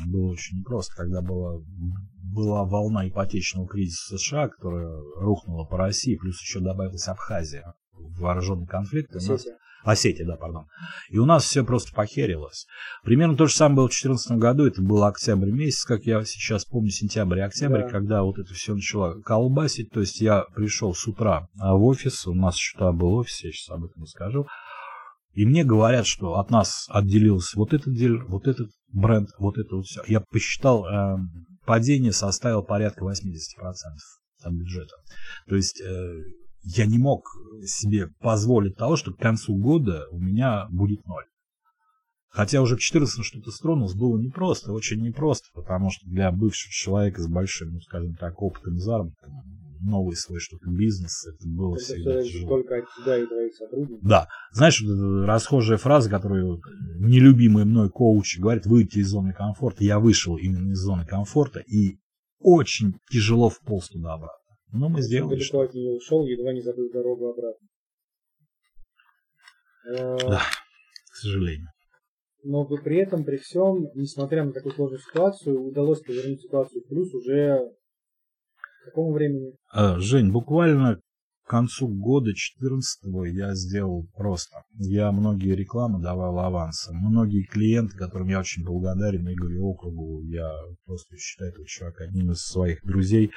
[0.08, 1.62] было очень непросто, когда была,
[2.34, 8.65] была волна ипотечного кризиса США, которая рухнула по России, плюс еще добавилась Абхазия в вооруженный
[8.65, 9.15] конфликт.
[9.15, 9.56] Осетия.
[9.88, 10.65] Осетия, да, пардон.
[11.10, 12.67] И у нас все просто похерилось.
[13.04, 14.65] Примерно то же самое было в 2014 году.
[14.65, 17.88] Это был октябрь месяц, как я сейчас помню, сентябрь и октябрь, да.
[17.88, 19.89] когда вот это все начало колбасить.
[19.91, 23.52] То есть я пришел с утра в офис, у нас еще тогда был офис, я
[23.54, 24.45] сейчас об этом расскажу.
[25.32, 29.73] И мне говорят, что от нас отделился вот этот дилер, вот этот бренд, вот это
[29.73, 30.02] вот все.
[30.06, 31.17] Я посчитал, э,
[31.65, 33.13] падение составило порядка 80%
[34.43, 34.95] от бюджета.
[35.47, 36.23] То есть э,
[36.63, 37.28] я не мог
[37.65, 41.26] себе позволить того, что к концу года у меня будет ноль.
[42.30, 47.22] Хотя уже в 14 что-то стронулось, было непросто, очень непросто, потому что для бывшего человека
[47.22, 49.34] с большим, ну, скажем так, опытом заработком,
[49.82, 52.50] новый свой что-то бизнес, это было это всегда тяжело.
[52.50, 54.08] Только от тебя и твоих сотрудников.
[54.08, 54.28] Да.
[54.52, 56.62] Знаешь, вот расхожая фраза, которую
[57.00, 59.84] нелюбимый мной коуч говорит, выйти из зоны комфорта.
[59.84, 61.98] Я вышел именно из зоны комфорта и
[62.39, 64.47] очень тяжело вполз туда обратно.
[64.72, 65.36] Но мы сделали.
[65.36, 67.68] Далеко от нее ушел, едва не забыл дорогу обратно.
[69.86, 70.42] Да,
[71.10, 71.68] к сожалению.
[72.44, 77.14] Но при этом, при всем, несмотря на такую сложную ситуацию, удалось повернуть ситуацию в плюс
[77.14, 77.74] уже
[78.58, 79.54] к какому времени?
[79.72, 81.00] А, Жень, буквально
[81.44, 84.64] к концу года 14-го я сделал просто.
[84.78, 86.98] Я многие рекламы давал авансом.
[86.98, 90.52] Многие клиенты, которым я очень благодарен Игорю Округу, я
[90.86, 93.32] просто считаю этого человека одним из своих друзей,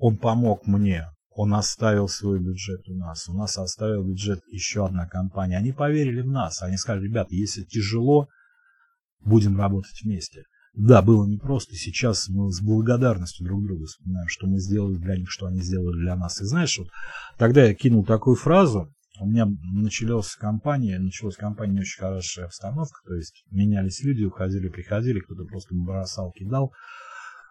[0.00, 1.06] он помог мне
[1.40, 5.56] он оставил свой бюджет у нас, у нас оставил бюджет еще одна компания.
[5.56, 8.28] Они поверили в нас, они сказали, ребята, если тяжело,
[9.20, 10.44] будем работать вместе.
[10.74, 15.30] Да, было непросто, сейчас мы с благодарностью друг друга вспоминаем, что мы сделали для них,
[15.30, 16.40] что они сделали для нас.
[16.40, 16.88] И знаешь, вот
[17.38, 23.14] тогда я кинул такую фразу, у меня началась компания, началась компания очень хорошая обстановка, то
[23.14, 26.72] есть менялись люди, уходили, приходили, кто-то просто бросал, кидал.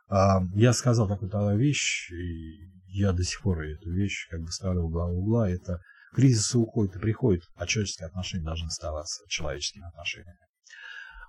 [0.09, 4.51] А, я сказал такую тогда вещь, и я до сих пор эту вещь как бы
[4.51, 5.79] ставлю в главу угла, это
[6.13, 10.39] кризисы уходят и приходят, а человеческие отношения должны оставаться человеческими отношениями.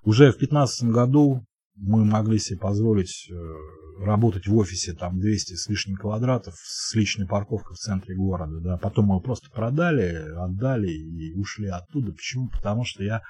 [0.03, 1.45] Уже в 2015 году
[1.77, 7.27] мы могли себе позволить э, работать в офисе там 200 с лишним квадратов с личной
[7.27, 8.61] парковкой в центре города.
[8.61, 8.77] Да.
[8.79, 12.13] Потом мы просто продали, отдали и ушли оттуда.
[12.13, 12.49] Почему?
[12.49, 13.23] Потому что я,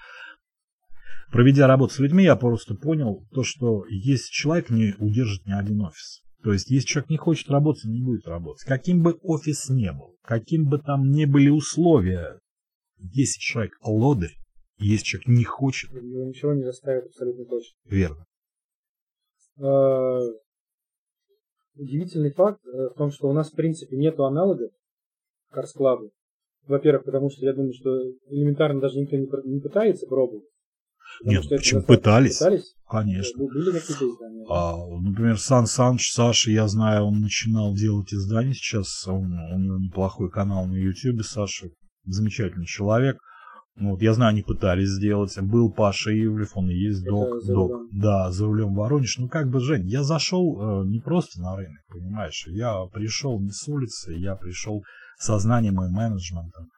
[1.30, 5.82] проведя работу с людьми, я просто понял то, что если человек не удержит ни один
[5.82, 6.22] офис.
[6.42, 8.66] То есть, если человек не хочет работать, он не будет работать.
[8.66, 12.40] Каким бы офис ни был, каким бы там ни были условия,
[12.98, 14.36] если человек лодырь,
[14.78, 15.90] если человек не хочет...
[15.92, 17.76] Его ничего не заставит абсолютно точно.
[17.84, 18.26] Верно.
[19.58, 20.20] А,
[21.74, 24.70] удивительный факт э, в том, что у нас, в принципе, нет аналогов
[25.52, 26.10] Club.
[26.66, 27.90] Во-первых, потому что я думаю, что
[28.28, 30.44] элементарно даже никто не пытается пробовать.
[31.24, 32.38] Нет, почему пытались?
[32.38, 32.74] Пытались?
[32.88, 33.44] Конечно.
[33.44, 34.44] Были какие-то издания?
[34.48, 39.06] А, например, Сан Саныч, Саша, я знаю, он начинал делать издания сейчас.
[39.06, 41.68] Он, у него неплохой канал на YouTube, Саша.
[42.04, 43.18] Замечательный человек.
[43.76, 45.38] Ну, вот, я знаю, они пытались сделать.
[45.40, 47.44] Был Паша Ивлев, он и есть док.
[47.46, 47.88] док.
[47.92, 49.18] Да, за рулем Воронеж.
[49.18, 52.44] Ну, как бы, Жень, я зашел э, не просто на рынок, понимаешь?
[52.48, 54.82] Я пришел не с улицы, я пришел
[55.18, 56.68] со знанием и менеджментом.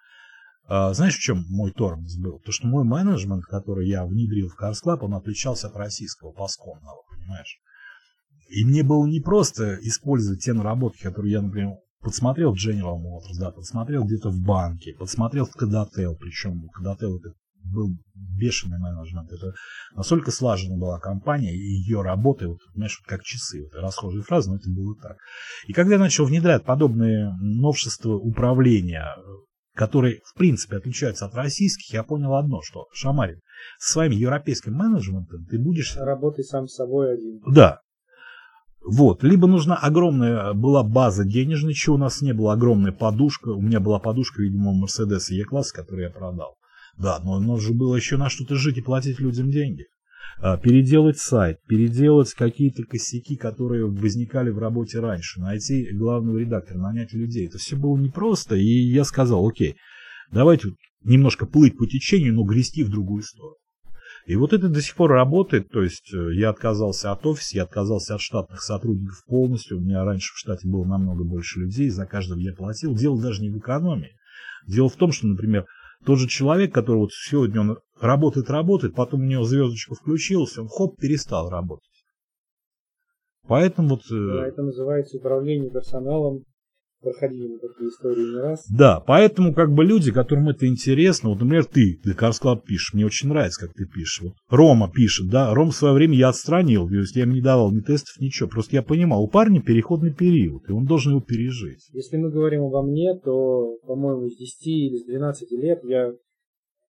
[0.67, 2.41] А, знаешь, в чем мой тормоз был?
[2.41, 7.03] То, что мой менеджмент, который я внедрил в Cars Club, он отличался от российского пасконного,
[7.11, 7.59] понимаешь?
[8.49, 13.39] И мне было не просто использовать те наработки, которые я, например, подсмотрел в General Motors,
[13.39, 17.33] да, подсмотрел где-то в банке, подсмотрел в Кадател, причем Кадател это
[17.65, 19.31] был бешеный менеджмент.
[19.33, 19.53] Это
[19.95, 24.51] настолько слажена была компания, и ее работа, вот, знаешь, вот как часы, вот, расхожие фразы,
[24.51, 25.17] но это было так.
[25.67, 29.07] И когда я начал внедрять подобные новшества управления,
[29.75, 33.41] которые, в принципе, отличаются от российских, я понял одно, что, Шамарин,
[33.79, 35.97] со своим европейским менеджментом ты будешь...
[35.97, 37.41] Работай сам с собой один.
[37.47, 37.81] Да,
[38.85, 43.51] вот, либо нужна огромная была база денежная, чего у нас не было, огромная подушка.
[43.51, 46.57] У меня была подушка, видимо, Mercedes E-класс, который я продал.
[46.99, 49.87] Да, но нужно было еще на что-то жить и платить людям деньги.
[50.39, 57.13] А, переделать сайт, переделать какие-то косяки, которые возникали в работе раньше, найти главного редактора, нанять
[57.13, 57.47] людей.
[57.47, 59.77] Это все было непросто, и я сказал, окей,
[60.31, 60.71] давайте
[61.05, 63.57] немножко плыть по течению, но грести в другую сторону.
[64.27, 67.65] И вот это до сих пор работает, то есть э, я отказался от офиса, я
[67.65, 72.07] отказался от штатных сотрудников полностью, у меня раньше в штате было намного больше людей, за
[72.07, 72.95] каждого я платил.
[72.95, 74.15] Дело даже не в экономии.
[74.69, 75.67] Дело в том, что, например,
[76.05, 80.69] тот же человек, который вот сегодня он работает, работает, потом у него звездочка включилась, он
[80.69, 81.89] хоп, перестал работать.
[83.47, 84.03] Поэтому вот...
[84.11, 86.45] Э, да, это называется управление персоналом
[87.03, 88.65] проходили мы такие истории не раз.
[88.71, 93.05] Да, поэтому как бы люди, которым это интересно, вот, например, ты для Club пишешь, мне
[93.05, 94.23] очень нравится, как ты пишешь.
[94.23, 97.43] Вот Рома пишет, да, Ром в свое время я отстранил, то есть я ему не
[97.43, 101.21] давал ни тестов, ничего, просто я понимал, у парня переходный период, и он должен его
[101.21, 101.89] пережить.
[101.93, 106.13] Если мы говорим обо мне, то, по-моему, с 10 или с 12 лет я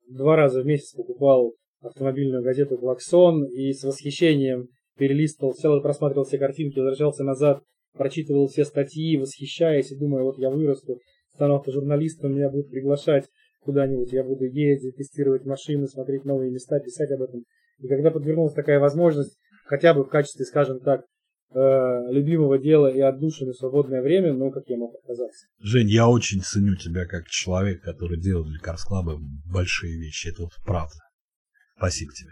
[0.09, 6.37] два раза в месяц покупал автомобильную газету «Клаксон» и с восхищением перелистывал, и просматривал все
[6.37, 7.63] картинки, возвращался назад
[7.93, 10.99] прочитывал все статьи, восхищаясь и думая, вот я вырасту,
[11.33, 13.25] стану автожурналистом, меня будут приглашать
[13.61, 17.43] куда-нибудь, я буду ездить, тестировать машины, смотреть новые места, писать об этом.
[17.79, 21.05] И когда подвернулась такая возможность, хотя бы в качестве, скажем так,
[21.53, 25.47] э, любимого дела и отдушины свободное время, ну, как я мог отказаться.
[25.59, 29.17] Жень, я очень ценю тебя как человек, который делает для Карс Клаба
[29.51, 30.29] большие вещи.
[30.29, 30.99] Это вот правда.
[31.77, 32.31] Спасибо тебе.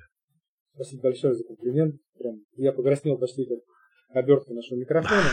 [0.74, 1.96] Спасибо большое за комплимент.
[2.18, 3.60] Прям, я покраснел почти как
[4.10, 5.30] обертка нашего микрофона.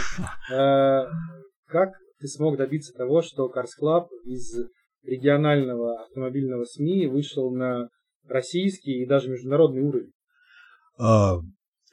[0.52, 1.06] А,
[1.66, 4.54] как ты смог добиться того, что Cars Club из
[5.02, 7.88] регионального автомобильного СМИ вышел на
[8.26, 10.12] российский и даже международный уровень?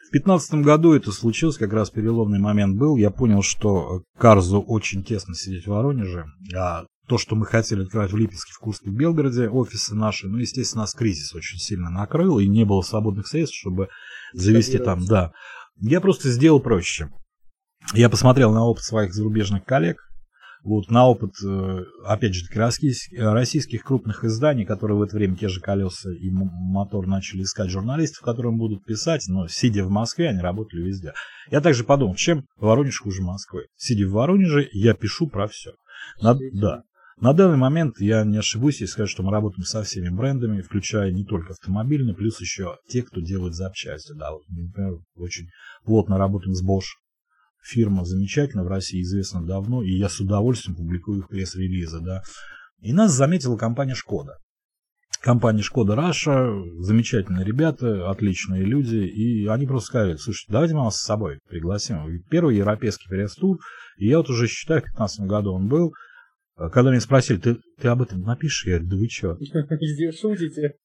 [0.07, 2.95] В пятнадцатом году это случилось, как раз переломный момент был.
[2.95, 6.25] Я понял, что Карзу очень тесно сидеть в Воронеже.
[6.55, 10.37] А то, что мы хотели открывать в Липецке, в Курске, в Белгороде, офисы наши, ну,
[10.37, 13.89] естественно, нас кризис очень сильно накрыл, и не было свободных средств, чтобы
[14.33, 15.31] завести там, да.
[15.81, 17.09] Я просто сделал проще.
[17.93, 19.97] Я посмотрел на опыт своих зарубежных коллег,
[20.65, 25.47] вот на опыт, э, опять же, российских, российских крупных изданий, которые в это время те
[25.47, 30.39] же колеса и мотор начали искать журналистов, которым будут писать, но сидя в Москве, они
[30.39, 31.13] работали везде.
[31.51, 33.67] Я также подумал, чем Воронеж хуже Москвы.
[33.77, 35.73] Сидя в Воронеже, я пишу про все.
[36.19, 36.81] На, да.
[37.17, 41.11] На данный момент я не ошибусь, если скажу, что мы работаем со всеми брендами, включая
[41.11, 44.13] не только автомобильные, плюс еще те, кто делает запчасти.
[44.13, 45.47] Да, вот, например, очень
[45.85, 46.97] плотно работаем с Bosch,
[47.65, 52.21] фирма замечательная, в России известна давно, и я с удовольствием публикую их пресс-релизы, да.
[52.81, 54.37] И нас заметила компания Шкода.
[55.21, 60.97] Компания Шкода Раша, замечательные ребята, отличные люди, и они просто сказали, слушайте, давайте мы вас
[60.97, 62.23] с собой пригласим.
[62.29, 63.57] Первый европейский пресс-тур,
[63.97, 65.93] и я вот уже считаю, в 2015 году он был,
[66.55, 68.67] когда меня спросили, ты, ты об этом напишешь?
[68.67, 69.37] Я говорю, да вы что?
[70.11, 70.75] Шутите.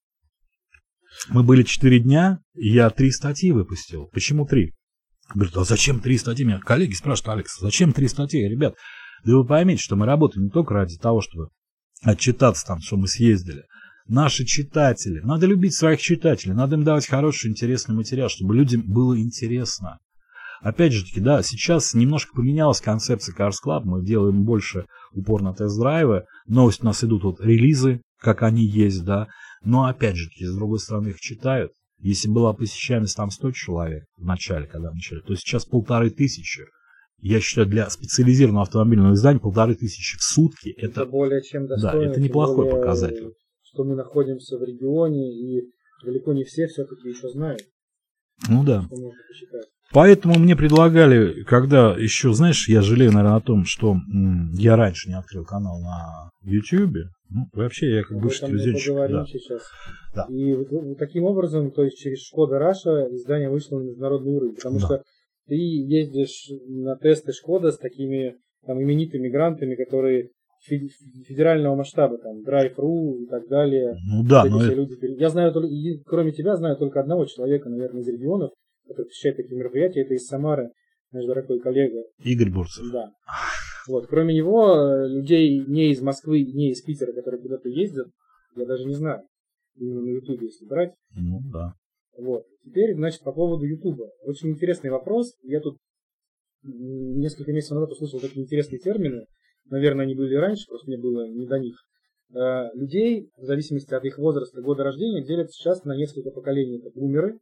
[1.28, 4.06] Мы были четыре дня, и я три статьи выпустил.
[4.06, 4.74] Почему три?
[5.34, 6.44] Говорит, а зачем три статьи?
[6.44, 8.48] Меня коллеги спрашивают, Алекс, зачем три статьи?
[8.48, 8.74] Ребят,
[9.24, 11.48] да вы поймите, что мы работаем не только ради того, чтобы
[12.02, 13.64] отчитаться там, что мы съездили.
[14.06, 19.16] Наши читатели, надо любить своих читателей, надо им давать хороший, интересный материал, чтобы людям было
[19.18, 19.98] интересно.
[20.62, 25.54] Опять же таки, да, сейчас немножко поменялась концепция Cars Club, мы делаем больше упор на
[25.54, 29.28] тест-драйвы, новости у нас идут вот релизы, как они есть, да,
[29.62, 34.04] но опять же таки, с другой стороны, их читают, если была посещаемость там 100 человек
[34.16, 36.64] в начале, когда начали, то сейчас полторы тысячи.
[37.18, 42.06] Я считаю, для специализированного автомобильного издания полторы тысячи в сутки это, это более чем достойно.
[42.06, 43.32] Да, это неплохой более, показатель.
[43.62, 45.70] Что мы находимся в регионе, и
[46.04, 47.62] далеко не все все-таки еще знают.
[48.48, 48.88] Ну да.
[49.92, 53.96] Поэтому мне предлагали, когда еще, знаешь, я жалею, наверное, о том, что
[54.54, 59.10] я раньше не открыл канал на YouTube, ну, вообще, я как Об бывший телевизионщик.
[59.10, 59.24] Да.
[59.26, 59.62] сейчас.
[60.14, 60.26] Да.
[60.28, 64.78] И вот, таким образом, то есть через Шкода Раша издание вышло на международный уровень, потому
[64.80, 64.86] да.
[64.86, 65.02] что
[65.46, 70.30] ты ездишь на тесты Шкода с такими там именитыми грантами, которые
[70.62, 73.96] федерального масштаба, там, Drive.ru и так далее.
[74.06, 74.94] Ну да, но люди...
[75.18, 75.68] Я знаю, только,
[76.04, 78.50] кроме тебя, знаю только одного человека, наверное, из регионов,
[78.86, 80.70] который посещает такие мероприятия, это из Самары,
[81.12, 82.02] наш дорогой коллега.
[82.22, 82.84] Игорь Бурцев.
[82.92, 83.10] Да.
[83.90, 84.06] Вот.
[84.06, 88.06] Кроме него, э, людей не из Москвы, не из Питера, которые куда-то ездят,
[88.56, 89.22] я даже не знаю.
[89.76, 90.94] Именно на Ютубе, если брать.
[91.16, 91.74] Ну, да.
[92.16, 92.44] Вот.
[92.64, 94.08] Теперь, значит, по поводу Ютуба.
[94.22, 95.34] Очень интересный вопрос.
[95.42, 95.78] Я тут
[96.62, 99.26] несколько месяцев назад услышал такие интересные термины.
[99.64, 101.76] Наверное, они были раньше, просто мне было не до них.
[102.32, 106.78] Э, людей, в зависимости от их возраста, года рождения, делят сейчас на несколько поколений.
[106.78, 107.40] Это бумеры,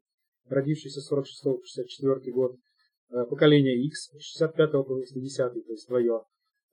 [0.48, 2.56] родившиеся с 46-64 год,
[3.10, 6.22] э, поколение X, 65 по 80 то есть твое,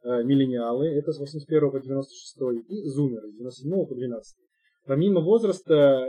[0.05, 2.37] миллениалы, это с 81 по 96,
[2.69, 4.37] и зумеры, с 97 по 12.
[4.85, 6.07] Помимо возраста,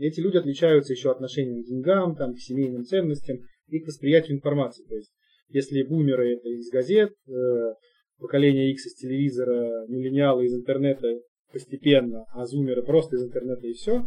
[0.00, 4.84] эти люди отличаются еще отношением к деньгам, там, к семейным ценностям и к восприятию информации.
[4.84, 5.10] То есть,
[5.48, 7.74] если бумеры это из газет, э,
[8.18, 11.08] поколение X из телевизора, миллениалы из интернета
[11.52, 14.04] постепенно, а зумеры просто из интернета и все,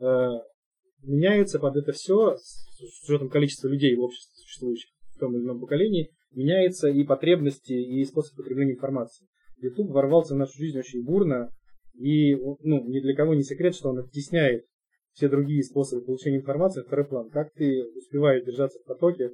[0.00, 0.28] э,
[1.02, 5.60] меняется под это все, с учетом количества людей в обществе существующих в том или ином
[5.60, 9.26] поколении, меняется и потребности, и способ потребления информации.
[9.58, 11.50] YouTube ворвался в нашу жизнь очень бурно,
[11.94, 14.64] и ну, ни для кого не секрет, что он оттесняет
[15.12, 17.30] все другие способы получения информации в второй план.
[17.30, 19.30] Как ты успеваешь держаться в потоке?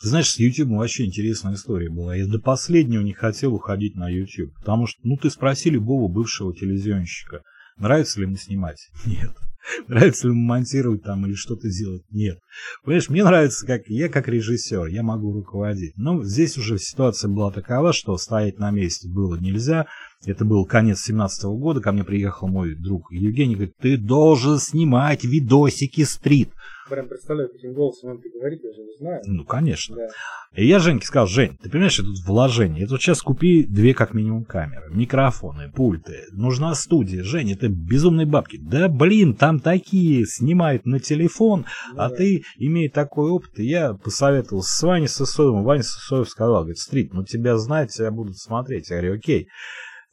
[0.00, 2.14] Ты знаешь, с YouTube вообще интересная история была.
[2.14, 4.52] Я до последнего не хотел уходить на YouTube.
[4.58, 7.42] Потому что, ну, ты спроси любого бывшего телевизионщика,
[7.78, 8.90] нравится ли ему снимать?
[9.06, 9.30] Нет.
[9.88, 12.02] Нравится ли монтировать там или что-то делать?
[12.10, 12.38] Нет.
[12.84, 15.96] Понимаешь, мне нравится, как я как режиссер, я могу руководить.
[15.96, 19.86] Но здесь уже ситуация была такова, что стоять на месте было нельзя.
[20.26, 25.24] Это был конец 17 года, ко мне приехал мой друг Евгений, говорит, ты должен снимать
[25.24, 26.50] видосики стрит.
[26.88, 29.22] Прям представляю, каким голосом он говорит, я же не знаю.
[29.26, 29.96] Ну, конечно.
[29.96, 30.08] Да.
[30.54, 32.84] И я Женьке сказал, Жень, ты понимаешь, это вложение.
[32.84, 36.24] Это вот сейчас купи две как минимум камеры, микрофоны, пульты.
[36.32, 37.22] Нужна студия.
[37.22, 38.58] Жень, это безумные бабки.
[38.58, 42.16] Да блин, там такие снимают на телефон, ну, а да.
[42.16, 45.64] ты, имея такой опыт, я посоветовал с Ваней Сосоевым.
[45.64, 48.90] Ваня Сосоев сказал, говорит, Стрит, ну тебя знать, тебя будут смотреть.
[48.90, 49.48] Я говорю, окей.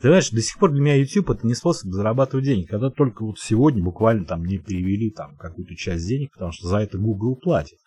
[0.02, 2.66] Ты знаешь, до сих пор для меня YouTube это не способ зарабатывать деньги.
[2.66, 6.78] Когда только вот сегодня буквально там мне перевели там какую-то часть денег, потому что за
[6.78, 7.78] это Google платит.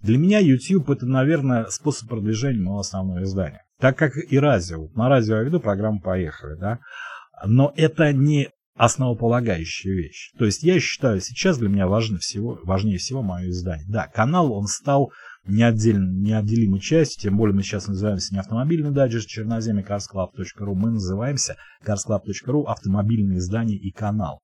[0.00, 3.64] Для меня YouTube это, наверное, способ продвижения моего основного издания.
[3.80, 4.88] Так как и радио.
[4.94, 6.78] На радио я веду программу «Поехали», да.
[7.44, 10.32] Но это не основополагающая вещь.
[10.38, 13.86] То есть я считаю, сейчас для меня важно всего, важнее всего мое издание.
[13.88, 15.10] Да, канал, он стал
[15.46, 21.56] неотдельно, неотделимой частью, тем более мы сейчас называемся не автомобильный дайджест черноземье carsclub.ru, мы называемся
[21.84, 24.40] carsclub.ru автомобильное издание и канал.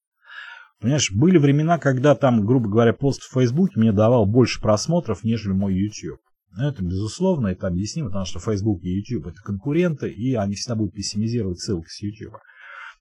[0.80, 5.53] Понимаешь, были времена, когда там, грубо говоря, пост в Facebook мне давал больше просмотров, нежели
[5.53, 6.20] мой YouTube.
[6.59, 10.94] Это, безусловно, это объяснимо, потому что Facebook и YouTube это конкуренты, и они всегда будут
[10.94, 12.34] пессимизировать ссылки с YouTube.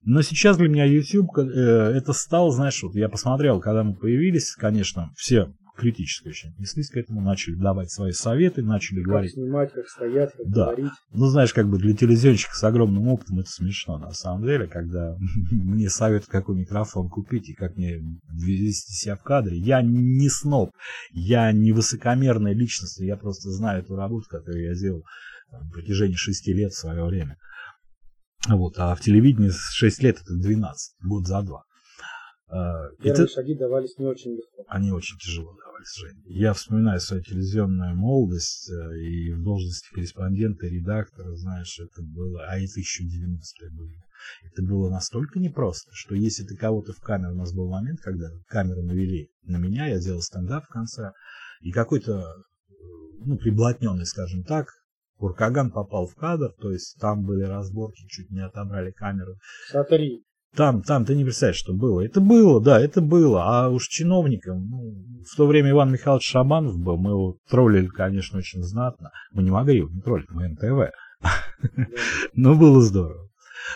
[0.02, 4.54] Но сейчас для меня YouTube э, это стал, знаешь, вот я посмотрел, когда мы появились,
[4.54, 9.32] конечно, все критически очень отнеслись к этому, начали давать свои советы, начали как говорить.
[9.32, 10.64] снимать, как стоять, как да.
[10.64, 10.92] говорить.
[11.12, 15.16] Ну, знаешь, как бы для телевизионщика с огромным опытом это смешно, на самом деле, когда
[15.50, 17.98] мне советуют, какой микрофон купить и как мне
[18.32, 19.58] вести себя в кадре.
[19.58, 20.70] Я не сноб,
[21.12, 25.04] я не высокомерная личность, я просто знаю эту работу, которую я делал
[25.50, 27.36] там, на протяжении шести лет в свое время.
[28.48, 31.64] Вот, а в телевидении 6 лет это 12, год за два.
[32.48, 33.32] А, Первые это...
[33.32, 34.64] шаги давались не очень легко.
[34.68, 36.22] Они очень тяжело давались, Жень.
[36.26, 42.58] Я вспоминаю свою телевизионную молодость э, и в должности корреспондента, редактора, знаешь, это было, а
[42.58, 43.98] это еще 90-е были.
[44.42, 48.28] Это было настолько непросто, что если ты кого-то в камеру, у нас был момент, когда
[48.48, 51.12] камеру навели на меня, я делал стендап в конце,
[51.60, 52.24] и какой-то,
[53.24, 54.68] ну, приблотненный, скажем так,
[55.18, 59.36] Куркаган попал в кадр, то есть там были разборки, чуть не отобрали камеру.
[59.70, 60.24] Смотри,
[60.56, 62.00] там, там, ты не представляешь, что было.
[62.04, 63.44] Это было, да, это было.
[63.44, 64.94] А уж чиновникам, ну,
[65.30, 69.10] в то время Иван Михайлович Шабанов был, мы его троллили, конечно, очень знатно.
[69.32, 70.92] Мы не могли его не троллить, мы НТВ.
[72.34, 73.28] Но было здорово.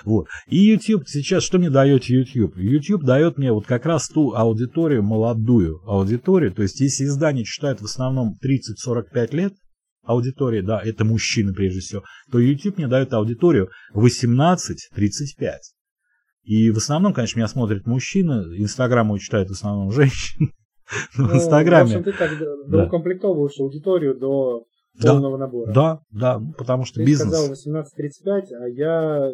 [0.05, 0.28] Вот.
[0.47, 2.57] И YouTube сейчас, что мне дает YouTube?
[2.57, 6.53] YouTube дает мне вот как раз ту аудиторию, молодую аудиторию.
[6.53, 9.55] То есть, если издание читают в основном 30-45 лет,
[10.03, 14.57] аудитория, да, это мужчины прежде всего, то YouTube мне дает аудиторию 18-35.
[16.51, 20.51] И в основном, конечно, меня смотрят мужчины, Инстаграм мой читают в основном женщины.
[21.17, 21.99] Ну, в Инстаграме.
[21.99, 22.79] В общем, ты так да.
[22.79, 24.65] доукомплектовываешь аудиторию до
[25.01, 25.73] полного да, набора.
[25.73, 27.31] Да, да, потому что ты бизнес...
[27.31, 29.31] Ты сказал 18-35, а я...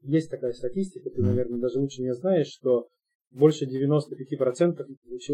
[0.00, 2.86] Есть такая статистика, ты, наверное, даже лучше не знаешь, что
[3.32, 4.86] больше 95%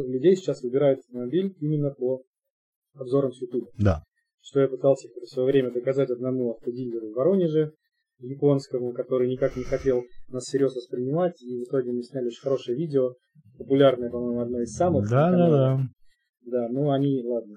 [0.08, 2.22] людей сейчас выбирают автомобиль именно по
[2.96, 3.68] обзорам с YouTube.
[3.78, 4.02] Да.
[4.40, 7.74] Что я пытался в свое время доказать одному автодилеру в Воронеже,
[8.22, 12.76] японскому, который никак не хотел нас всерьез воспринимать, и в итоге мы сняли очень хорошее
[12.76, 13.14] видео,
[13.58, 15.08] популярное, по-моему, одно из самых.
[15.08, 15.80] Да, да, да.
[16.44, 17.54] Да, ну они, ладно,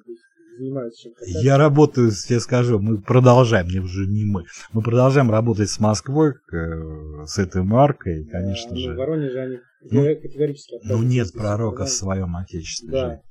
[0.57, 1.43] занимаются чем хотят.
[1.43, 4.43] Я работаю, я скажу, мы продолжаем, не уже не мы,
[4.73, 8.93] мы продолжаем работать с Москвой, э, с этой маркой, конечно да, ну, же.
[8.93, 9.57] В Воронеже они
[9.89, 12.91] ну, категорически Ну нет пророка в своем отечестве.
[12.91, 13.21] Да, же.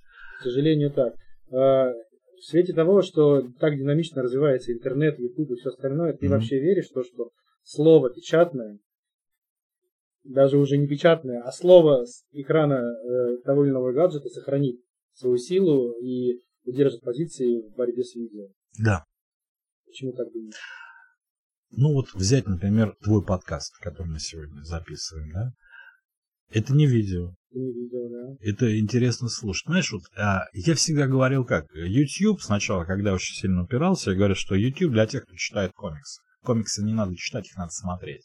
[0.40, 1.14] к сожалению так.
[2.36, 6.30] В свете того, что так динамично развивается интернет, YouTube и все остальное, ты mm-hmm.
[6.30, 7.30] вообще веришь в то, что
[7.62, 8.78] слово печатное,
[10.24, 14.80] даже уже не печатное, а слово с экрана э, того или иного гаджета сохранит
[15.12, 18.48] свою силу и удержит позиции в борьбе с видео?
[18.82, 19.04] Да.
[19.86, 20.54] Почему так думаешь?
[21.70, 25.52] Ну вот взять, например, твой подкаст, который мы сегодня записываем, да?
[26.50, 27.34] Это не видео.
[27.54, 28.36] Не видел, да.
[28.40, 29.66] Это интересно слушать.
[29.66, 34.34] Знаешь, вот а, я всегда говорил как, YouTube сначала, когда очень сильно упирался, я говорю,
[34.34, 36.20] что YouTube для тех, кто читает комиксы.
[36.42, 38.22] Комиксы не надо читать, их надо смотреть.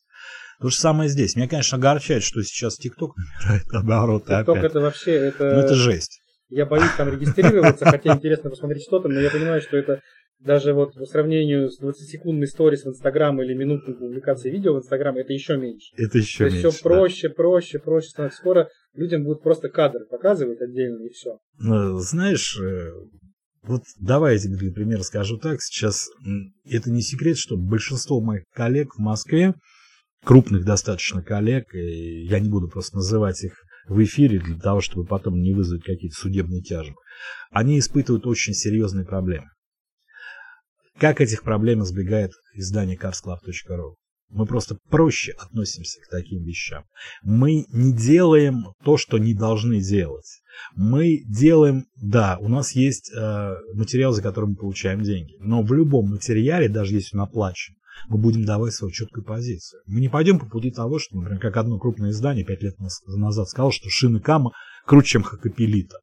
[0.59, 1.35] То же самое здесь.
[1.35, 4.63] Меня, конечно, огорчает, что сейчас ТикТок набирает обороты TikTok опять.
[4.65, 5.11] это вообще...
[5.11, 5.43] Это...
[5.53, 6.21] Ну, это жесть.
[6.49, 10.01] Я боюсь там регистрироваться, хотя интересно посмотреть что там, но я понимаю, что это
[10.39, 15.15] даже вот по сравнению с 20-секундной сторис в Инстаграм или минутной публикацией видео в Инстаграм,
[15.17, 15.93] это еще меньше.
[15.97, 16.61] Это еще То меньше.
[16.61, 17.33] То все проще, да.
[17.35, 18.39] проще, проще становится.
[18.39, 21.39] Скоро людям будут просто кадры показывать отдельно и все.
[21.59, 22.91] Ну, знаешь, э,
[23.63, 25.61] вот давай я тебе для примера скажу так.
[25.61, 26.09] Сейчас
[26.65, 29.53] это не секрет, что большинство моих коллег в Москве,
[30.23, 33.53] крупных достаточно коллег, и я не буду просто называть их
[33.87, 36.95] в эфире для того, чтобы потом не вызвать какие-то судебные тяжбы,
[37.51, 39.47] они испытывают очень серьезные проблемы.
[40.99, 43.93] Как этих проблем избегает издание carsclub.ru?
[44.31, 46.83] Мы просто проще относимся к таким вещам.
[47.23, 50.41] Мы не делаем то, что не должны делать.
[50.75, 55.35] Мы делаем, да, у нас есть э, материал, за который мы получаем деньги.
[55.39, 57.75] Но в любом материале, даже если он оплачен,
[58.09, 59.81] мы будем давать свою четкую позицию.
[59.87, 62.75] Мы не пойдем по пути того, что, например, как одно крупное издание пять лет
[63.07, 64.51] назад сказало, что шины Кама
[64.89, 65.99] круче, чем Хакапелита.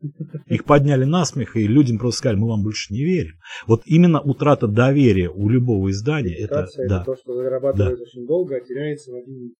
[0.47, 3.34] Их подняли на смех, и людям просто сказали, мы вам больше не верим.
[3.66, 7.05] Вот именно утрата доверия у любого издания, это, это да.
[7.05, 8.03] то, что зарабатывает да.
[8.03, 9.55] очень долго, а теряется в один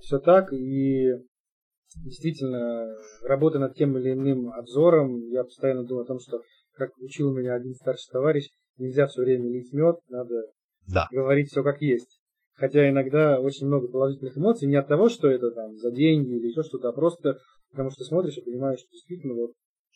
[0.00, 1.08] Все так, и
[1.96, 2.94] действительно,
[3.24, 6.40] работа над тем или иным обзором, я постоянно думаю о том, что,
[6.76, 10.44] как учил меня один старший товарищ, нельзя все время лить мед, надо
[10.86, 11.08] да.
[11.10, 12.20] говорить все как есть.
[12.54, 16.48] Хотя иногда очень много положительных эмоций, не от того, что это там за деньги или
[16.48, 17.38] еще что-то, а просто
[17.70, 19.52] потому что смотришь и понимаешь, что действительно вот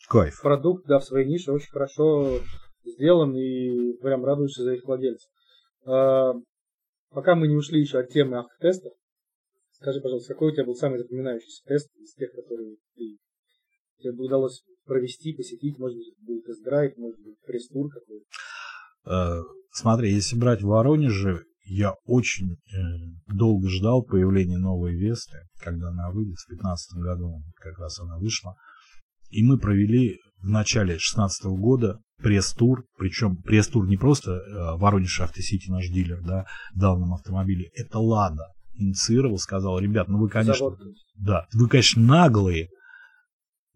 [0.08, 0.40] Кайф.
[0.42, 2.40] продукт, да, в своей нише очень хорошо
[2.84, 5.30] сделан и прям радуешься за их владельцев.
[5.86, 6.34] А,
[7.10, 8.92] пока мы не ушли еще от темы автотестов,
[9.72, 13.18] скажи, пожалуйста, какой у тебя был самый запоминающийся тест из тех, которые ты,
[13.98, 18.24] тебе удалось провести, посетить, может быть, был тест-драйв, может быть, пресс-тур какой-то?
[19.06, 22.56] Э, смотри, если брать в Воронеже, я очень э,
[23.26, 28.54] долго ждал появления новой Весты, когда она выйдет в 2015 году, как раз она вышла.
[29.30, 35.70] И мы провели в начале 2016 года пресс-тур, причем пресс-тур не просто э, Воронеж Автосити,
[35.70, 40.78] наш дилер, да, дал нам автомобили, это Лада инициировал, сказал, ребят, ну вы, конечно, Завод.
[41.16, 42.68] да, вы, конечно, наглые,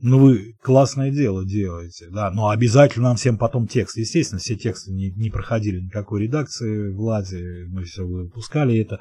[0.01, 3.97] ну вы классное дело делаете, да, но обязательно нам всем потом текст.
[3.97, 9.01] Естественно, все тексты не, не проходили никакой редакции в Ладе, мы все выпускали это.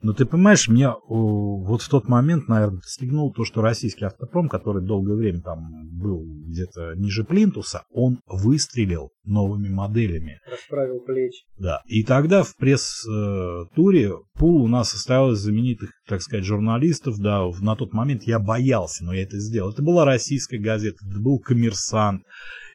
[0.00, 4.80] Но ты понимаешь, мне вот в тот момент, наверное, стегнул то, что российский автопром, который
[4.80, 10.40] долгое время там был где-то ниже плинтуса, он выстрелил новыми моделями.
[10.48, 11.44] Расправил плечи.
[11.58, 17.74] Да, и тогда в пресс-туре пул у нас состоялось знаменитых, так сказать, журналистов, да, на
[17.74, 19.72] тот момент я боялся, но я это сделал.
[19.72, 22.22] Это была российская газета, это был коммерсант,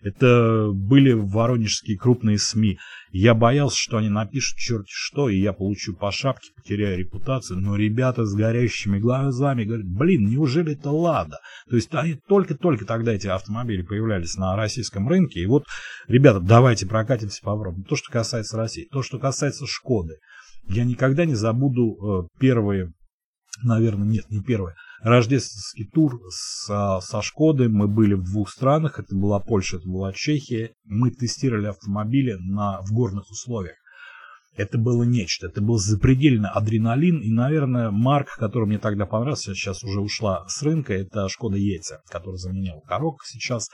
[0.03, 2.77] это были воронежские крупные СМИ.
[3.11, 7.59] Я боялся, что они напишут черти что, и я получу по шапке, потеряю репутацию.
[7.59, 11.37] Но ребята с горящими глазами говорят, блин, неужели это Лада?
[11.69, 15.39] То есть они только-только тогда эти автомобили появлялись на российском рынке.
[15.39, 15.63] И вот,
[16.07, 17.85] ребята, давайте прокатимся попробуем.
[17.85, 18.87] То, что касается России.
[18.91, 20.15] То, что касается Шкоды.
[20.67, 22.91] Я никогда не забуду э, первые,
[23.61, 27.69] наверное, нет, не первые, рождественский тур со, со Шкоды.
[27.69, 28.99] Мы были в двух странах.
[28.99, 30.73] Это была Польша, это была Чехия.
[30.85, 33.75] Мы тестировали автомобили на, в горных условиях.
[34.55, 35.47] Это было нечто.
[35.47, 37.21] Это был запредельный адреналин.
[37.21, 42.01] И, наверное, марка, которая мне тогда понравился, сейчас уже ушла с рынка, это Шкода Еця,
[42.09, 43.69] который заменял Корок сейчас.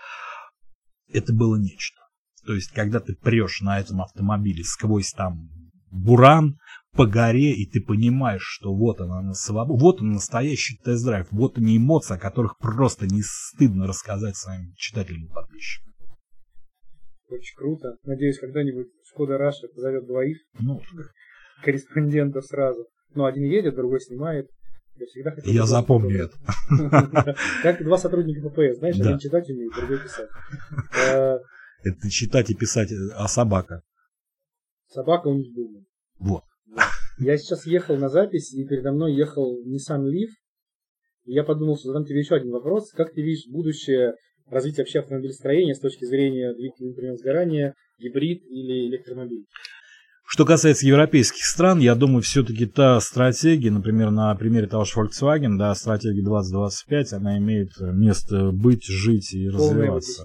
[1.11, 1.99] Это было нечто.
[2.45, 5.49] То есть, когда ты прешь на этом автомобиле сквозь там
[5.91, 6.57] буран,
[6.95, 11.57] по горе, и ты понимаешь, что вот она на свободе, вот он настоящий тест-драйв, вот
[11.57, 15.93] они эмоции, о которых просто не стыдно рассказать своим читателям и подписчикам.
[17.29, 17.95] Очень круто.
[18.03, 20.81] Надеюсь, когда-нибудь Шкода Раша позовет двоих ну,
[21.63, 22.87] корреспондентов сразу.
[23.13, 24.49] Ну, один едет, другой снимает.
[24.95, 25.53] Я всегда хотел...
[25.53, 26.37] Я запомню это.
[27.63, 30.29] Как два сотрудника ППС, знаешь, один читать умеет, другой писать.
[31.07, 31.37] Э,
[31.83, 33.81] это читать и писать, а собака?
[34.87, 35.85] Собака у них думает.
[36.17, 36.43] Вот.
[37.20, 40.30] Я сейчас ехал на запись, и передо мной ехал Nissan Leaf.
[41.26, 42.91] И я подумал, что задам тебе еще один вопрос.
[42.91, 44.13] Как ты видишь будущее
[44.47, 49.45] развития вообще автомобилестроения с точки зрения двигателя внутреннего сгорания, гибрид или электромобиль?
[50.32, 55.57] Что касается европейских стран, я думаю, все-таки та стратегия, например, на примере того же Volkswagen,
[55.57, 60.21] да, стратегия 2025, она имеет место быть, жить и Полное развиваться.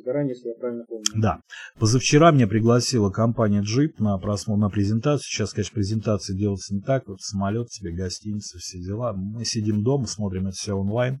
[0.00, 1.04] сгорания, если я правильно помню.
[1.14, 1.40] Да.
[1.78, 5.22] Позавчера меня пригласила компания Jeep на просмотр, на презентацию.
[5.24, 7.06] Сейчас, конечно, презентации делаются не так.
[7.06, 9.12] Вот самолет тебе, гостиница, все дела.
[9.12, 11.20] Мы сидим дома, смотрим это все онлайн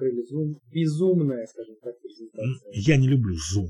[0.00, 0.54] открыли Zoom.
[0.72, 2.72] Безумная, скажем так, презентация.
[2.72, 3.68] Я не люблю Zoom.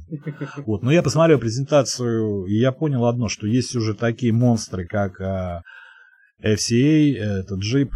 [0.66, 0.82] Вот.
[0.82, 5.62] Но я посмотрел презентацию, и я понял одно, что есть уже такие монстры, как а,
[6.42, 7.90] FCA, это Jeep,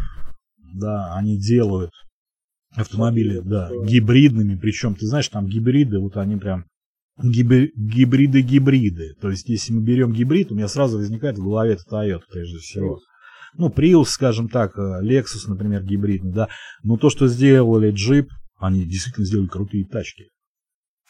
[0.73, 1.91] да, они делают
[2.75, 6.65] автомобили, да, гибридными, причем, ты знаешь, там гибриды, вот они прям
[7.17, 9.13] гибриды-гибриды.
[9.21, 12.57] То есть, если мы берем гибрид, у меня сразу возникает в голове это Toyota, прежде
[12.57, 12.99] всего
[13.57, 16.49] ну, Prius, скажем так, э, Lexus, например, гибридный, да,
[16.83, 18.27] но то, что сделали Jeep,
[18.57, 20.29] они действительно сделали крутые тачки.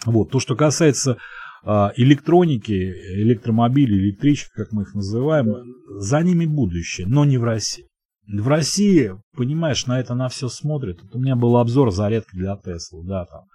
[0.05, 1.17] Вот, то, что касается
[1.63, 5.55] а, электроники, электромобилей, электричек, как мы их называем,
[5.97, 7.87] за ними будущее, но не в России.
[8.27, 11.01] В России, понимаешь, на это на все смотрят.
[11.01, 13.45] Вот у меня был обзор зарядки для Tesla, да, там.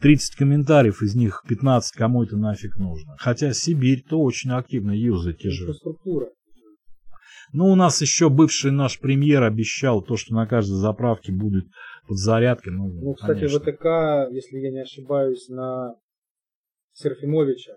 [0.00, 3.16] 30 комментариев, из них 15 кому это нафиг нужно.
[3.18, 5.64] Хотя Сибирь то очень активно юзает те же.
[5.64, 6.28] Инфраструктура.
[7.52, 11.66] Ну, у нас еще бывший наш премьер обещал то, что на каждой заправке будет
[12.06, 12.70] подзарядка.
[12.70, 13.60] Ну, ну кстати, конечно.
[13.60, 15.94] ВТК, если я не ошибаюсь, на
[16.92, 17.76] Серфимовича,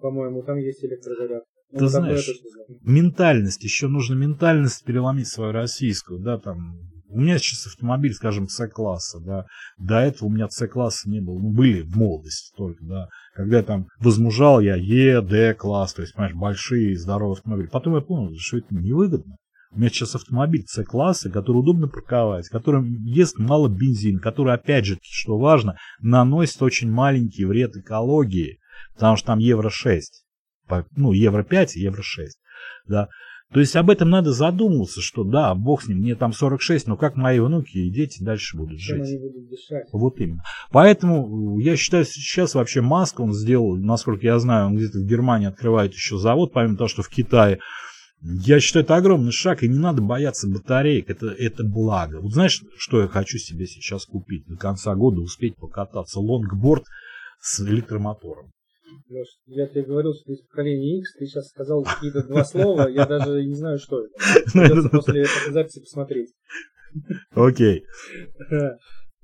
[0.00, 1.48] по-моему, там есть электрозарядка.
[1.72, 2.30] Ну, Ты знаешь,
[2.82, 6.78] ментальность, еще нужно ментальность переломить свою российскую, да, там,
[7.14, 9.46] у меня сейчас автомобиль, скажем, С-класса, да,
[9.78, 13.62] до этого у меня С-класса не было, ну, были в молодости только, да, когда я
[13.62, 17.68] там возмужал, я Е, Д класс, то есть, понимаешь, большие здоровые автомобили.
[17.68, 19.36] Потом я понял, что это невыгодно.
[19.70, 24.98] У меня сейчас автомобиль С-класса, который удобно парковать, который ест мало бензин, который, опять же,
[25.02, 28.58] что важно, наносит очень маленький вред экологии,
[28.94, 30.24] потому что там евро 6,
[30.96, 32.38] ну, евро 5, евро 6,
[32.86, 33.08] да.
[33.54, 36.96] То есть об этом надо задумываться, что да, бог с ним, мне там 46, но
[36.96, 39.06] как мои внуки и дети дальше будут Чем жить.
[39.06, 39.86] они будут дышать?
[39.92, 40.42] Вот именно.
[40.72, 45.46] Поэтому я считаю, сейчас вообще Маск, он сделал, насколько я знаю, он где-то в Германии
[45.46, 47.60] открывает еще завод, помимо того, что в Китае.
[48.20, 52.20] Я считаю, это огромный шаг, и не надо бояться батареек, это, это благо.
[52.20, 54.46] Вот знаешь, что я хочу себе сейчас купить?
[54.48, 56.18] До конца года успеть покататься.
[56.18, 56.86] Лонгборд
[57.40, 58.53] с электромотором.
[59.08, 62.88] Леш, я тебе говорил, что ты из поколения X, ты сейчас сказал какие-то два слова,
[62.88, 64.14] я даже не знаю, что это.
[64.52, 66.32] Придется после этой записи посмотреть.
[67.32, 67.84] Окей.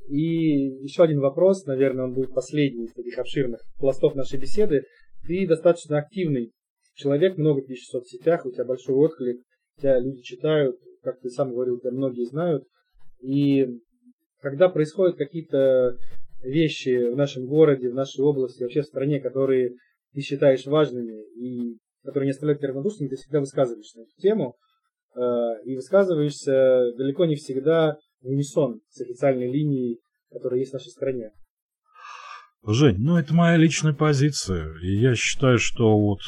[0.09, 4.83] И еще один вопрос, наверное, он будет последний из таких обширных пластов нашей беседы.
[5.27, 6.53] Ты достаточно активный
[6.95, 9.41] человек, много пишешь в соцсетях, у тебя большой отклик,
[9.79, 12.65] тебя люди читают, как ты сам говорил, тебя многие знают.
[13.21, 13.69] И
[14.41, 15.97] когда происходят какие-то
[16.43, 19.77] вещи в нашем городе, в нашей области, вообще в стране, которые
[20.13, 24.57] ты считаешь важными и которые не оставляют тебя равнодушными, ты всегда высказываешься на эту тему.
[25.15, 25.21] Э,
[25.65, 31.31] и высказываешься далеко не всегда в унисон с официальной линией, которая есть в нашей стране.
[32.67, 34.75] Жень, ну это моя личная позиция.
[34.83, 36.21] И я считаю, что вот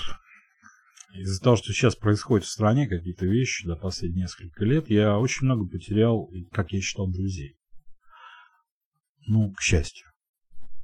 [1.15, 5.45] из-за того, что сейчас происходит в стране какие-то вещи за последние несколько лет, я очень
[5.45, 7.57] много потерял, как я считал, друзей.
[9.27, 10.07] Ну, к счастью.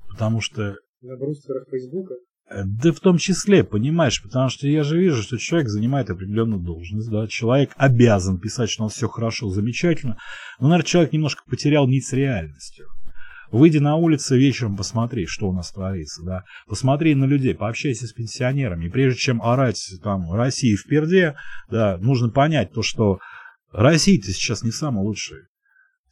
[0.09, 0.77] Потому что...
[1.03, 2.15] На брустерах Фейсбука?
[2.51, 6.61] Э, да в том числе, понимаешь, потому что я же вижу, что человек занимает определенную
[6.61, 10.19] должность, да, человек обязан писать, что у нас все хорошо, замечательно,
[10.59, 12.87] но, наверное, человек немножко потерял нить с реальностью.
[13.51, 16.45] Выйди на улицу вечером, посмотри, что у нас творится, да.
[16.67, 18.87] Посмотри на людей, пообщайся с пенсионерами.
[18.87, 21.35] И прежде чем орать там России в перде,
[21.71, 23.21] да, нужно понять то, что
[23.73, 25.49] Россия-то сейчас не самая лучшая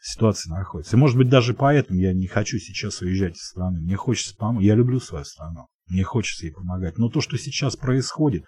[0.07, 0.97] ситуации находится.
[0.97, 3.81] И может быть даже поэтому я не хочу сейчас уезжать из страны.
[3.81, 4.65] Мне хочется помочь.
[4.65, 5.67] Я люблю свою страну.
[5.89, 6.99] Мне хочется ей помогать.
[6.99, 8.45] Но то, что сейчас происходит,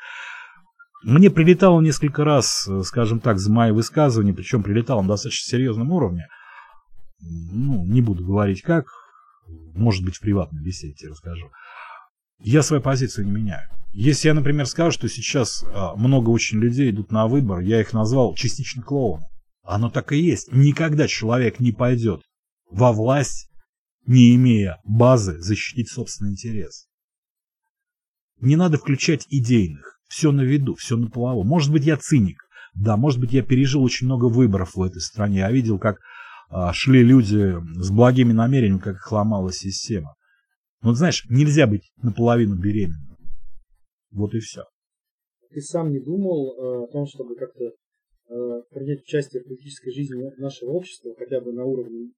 [1.02, 6.26] мне прилетало несколько раз, скажем так, за мои высказывания, причем прилетало на достаточно серьезном уровне.
[7.20, 8.86] Ну, не буду говорить как,
[9.74, 11.50] может быть, в приватной беседе тебе расскажу.
[12.40, 13.68] Я свою позицию не меняю.
[13.92, 17.92] Если я, например, скажу, что сейчас а, много очень людей идут на выбор, я их
[17.92, 19.24] назвал частично клоуном.
[19.70, 20.50] Оно так и есть.
[20.50, 22.22] Никогда человек не пойдет
[22.70, 23.50] во власть,
[24.06, 26.88] не имея базы защитить собственный интерес.
[28.40, 30.00] Не надо включать идейных.
[30.08, 31.44] Все на виду, все на плаву.
[31.44, 32.38] Может быть, я циник.
[32.74, 35.40] Да, может быть, я пережил очень много выборов в этой стране.
[35.40, 35.98] Я видел, как
[36.48, 40.14] а, шли люди с благими намерениями, как их ломала система.
[40.80, 43.18] Но, знаешь, нельзя быть наполовину беременным.
[44.12, 44.64] Вот и все.
[45.50, 47.72] Ты сам не думал э, о том, чтобы как-то
[48.70, 52.12] принять участие в политической жизни нашего общества, хотя бы на уровне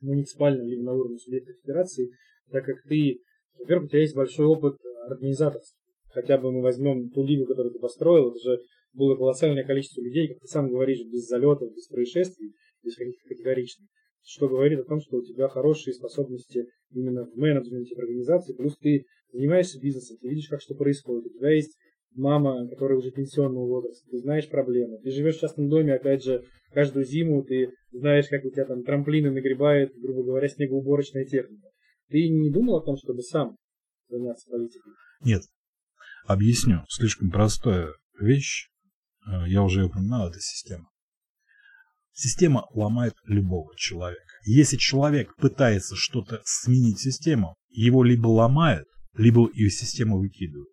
[0.00, 2.10] муниципальном или на уровне субъекта федерации,
[2.50, 3.20] так как ты,
[3.58, 4.76] во-первых, у тебя есть большой опыт
[5.06, 5.76] организаторства.
[6.12, 8.62] Хотя бы мы возьмем ту лигу, которую ты построил, это же
[8.92, 13.88] было колоссальное количество людей, как ты сам говоришь, без залетов, без происшествий, без каких-то категоричных.
[14.22, 18.76] Что говорит о том, что у тебя хорошие способности именно в менеджменте, в организации, плюс
[18.78, 21.78] ты занимаешься бизнесом, ты видишь, как что происходит, у тебя есть
[22.14, 24.98] мама, которая уже пенсионного возраста, ты знаешь проблемы.
[25.02, 28.82] Ты живешь в частном доме, опять же, каждую зиму ты знаешь, как у тебя там
[28.82, 31.68] трамплины нагребает, грубо говоря, снегоуборочная техника.
[32.08, 33.56] Ты не думал о том, чтобы сам
[34.08, 34.92] заняться политикой?
[35.24, 35.42] Нет.
[36.26, 36.84] Объясню.
[36.88, 37.88] Слишком простая
[38.20, 38.68] вещь.
[39.26, 40.88] Э, я уже упоминал, это система.
[42.12, 44.22] Система ломает любого человека.
[44.44, 50.69] Если человек пытается что-то сменить систему, его либо ломает, либо ее систему выкидывают.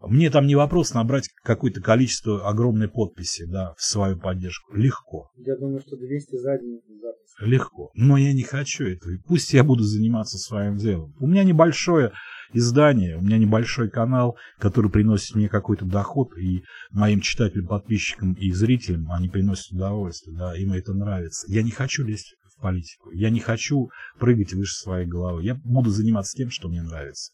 [0.00, 4.74] Мне там не вопрос набрать какое-то количество огромной подписи да, в свою поддержку.
[4.74, 5.30] Легко.
[5.36, 7.46] Я думаю, что 200 задних записей.
[7.46, 7.90] Легко.
[7.94, 9.12] Но я не хочу этого.
[9.12, 11.14] И пусть я буду заниматься своим делом.
[11.20, 12.12] У меня небольшое
[12.52, 18.50] издание, у меня небольшой канал, который приносит мне какой-то доход, и моим читателям, подписчикам и
[18.52, 21.46] зрителям они приносят удовольствие, да, им это нравится.
[21.48, 23.10] Я не хочу лезть в политику.
[23.12, 25.44] Я не хочу прыгать выше своей головы.
[25.44, 27.32] Я буду заниматься тем, что мне нравится.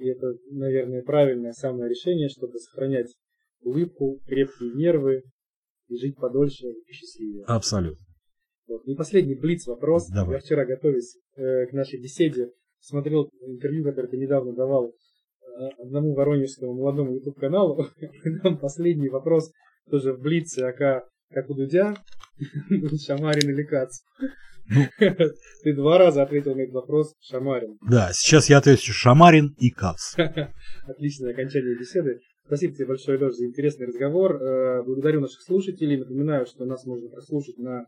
[0.00, 3.14] И это, наверное, правильное самое решение, чтобы сохранять
[3.62, 5.22] улыбку, крепкие нервы
[5.88, 7.44] и жить подольше и счастливее.
[7.46, 8.04] Абсолютно.
[8.66, 8.84] Вот.
[8.86, 10.08] И последний блиц вопрос.
[10.08, 10.36] Давай.
[10.36, 16.14] Я вчера, готовясь э, к нашей беседе, смотрел интервью, которое ты недавно давал э, одному
[16.14, 17.84] воронежскому молодому YouTube каналу.
[18.42, 19.52] Там последний вопрос
[19.90, 21.94] тоже в блице, ака как у Дудя,
[23.06, 24.00] Шамарин или Кац.
[24.68, 24.86] Ну,
[25.64, 27.78] Ты два раза ответил на этот вопрос Шамарин.
[27.88, 30.14] Да, сейчас я отвечу Шамарин и Кац.
[30.86, 32.20] Отличное окончание беседы.
[32.46, 34.36] Спасибо тебе большое, Леш, за интересный разговор.
[34.36, 35.98] Э, благодарю наших слушателей.
[35.98, 37.86] Напоминаю, что нас можно прослушать на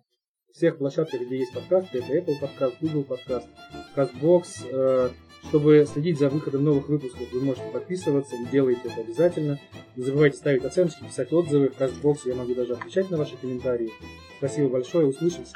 [0.52, 1.98] всех площадках, где есть подкасты.
[1.98, 3.48] Это Apple подкаст, Google подкаст,
[3.96, 5.12] CastBox.
[5.48, 9.60] Чтобы следить за выходом новых выпусков, вы можете подписываться и делайте это обязательно.
[9.96, 11.68] Не забывайте ставить оценки, писать отзывы.
[11.68, 13.90] В CastBox я могу даже отвечать на ваши комментарии.
[14.38, 15.54] Спасибо большое, услышимся.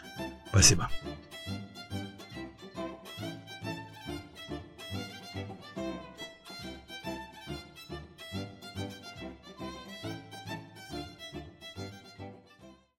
[0.49, 0.89] Спасибо.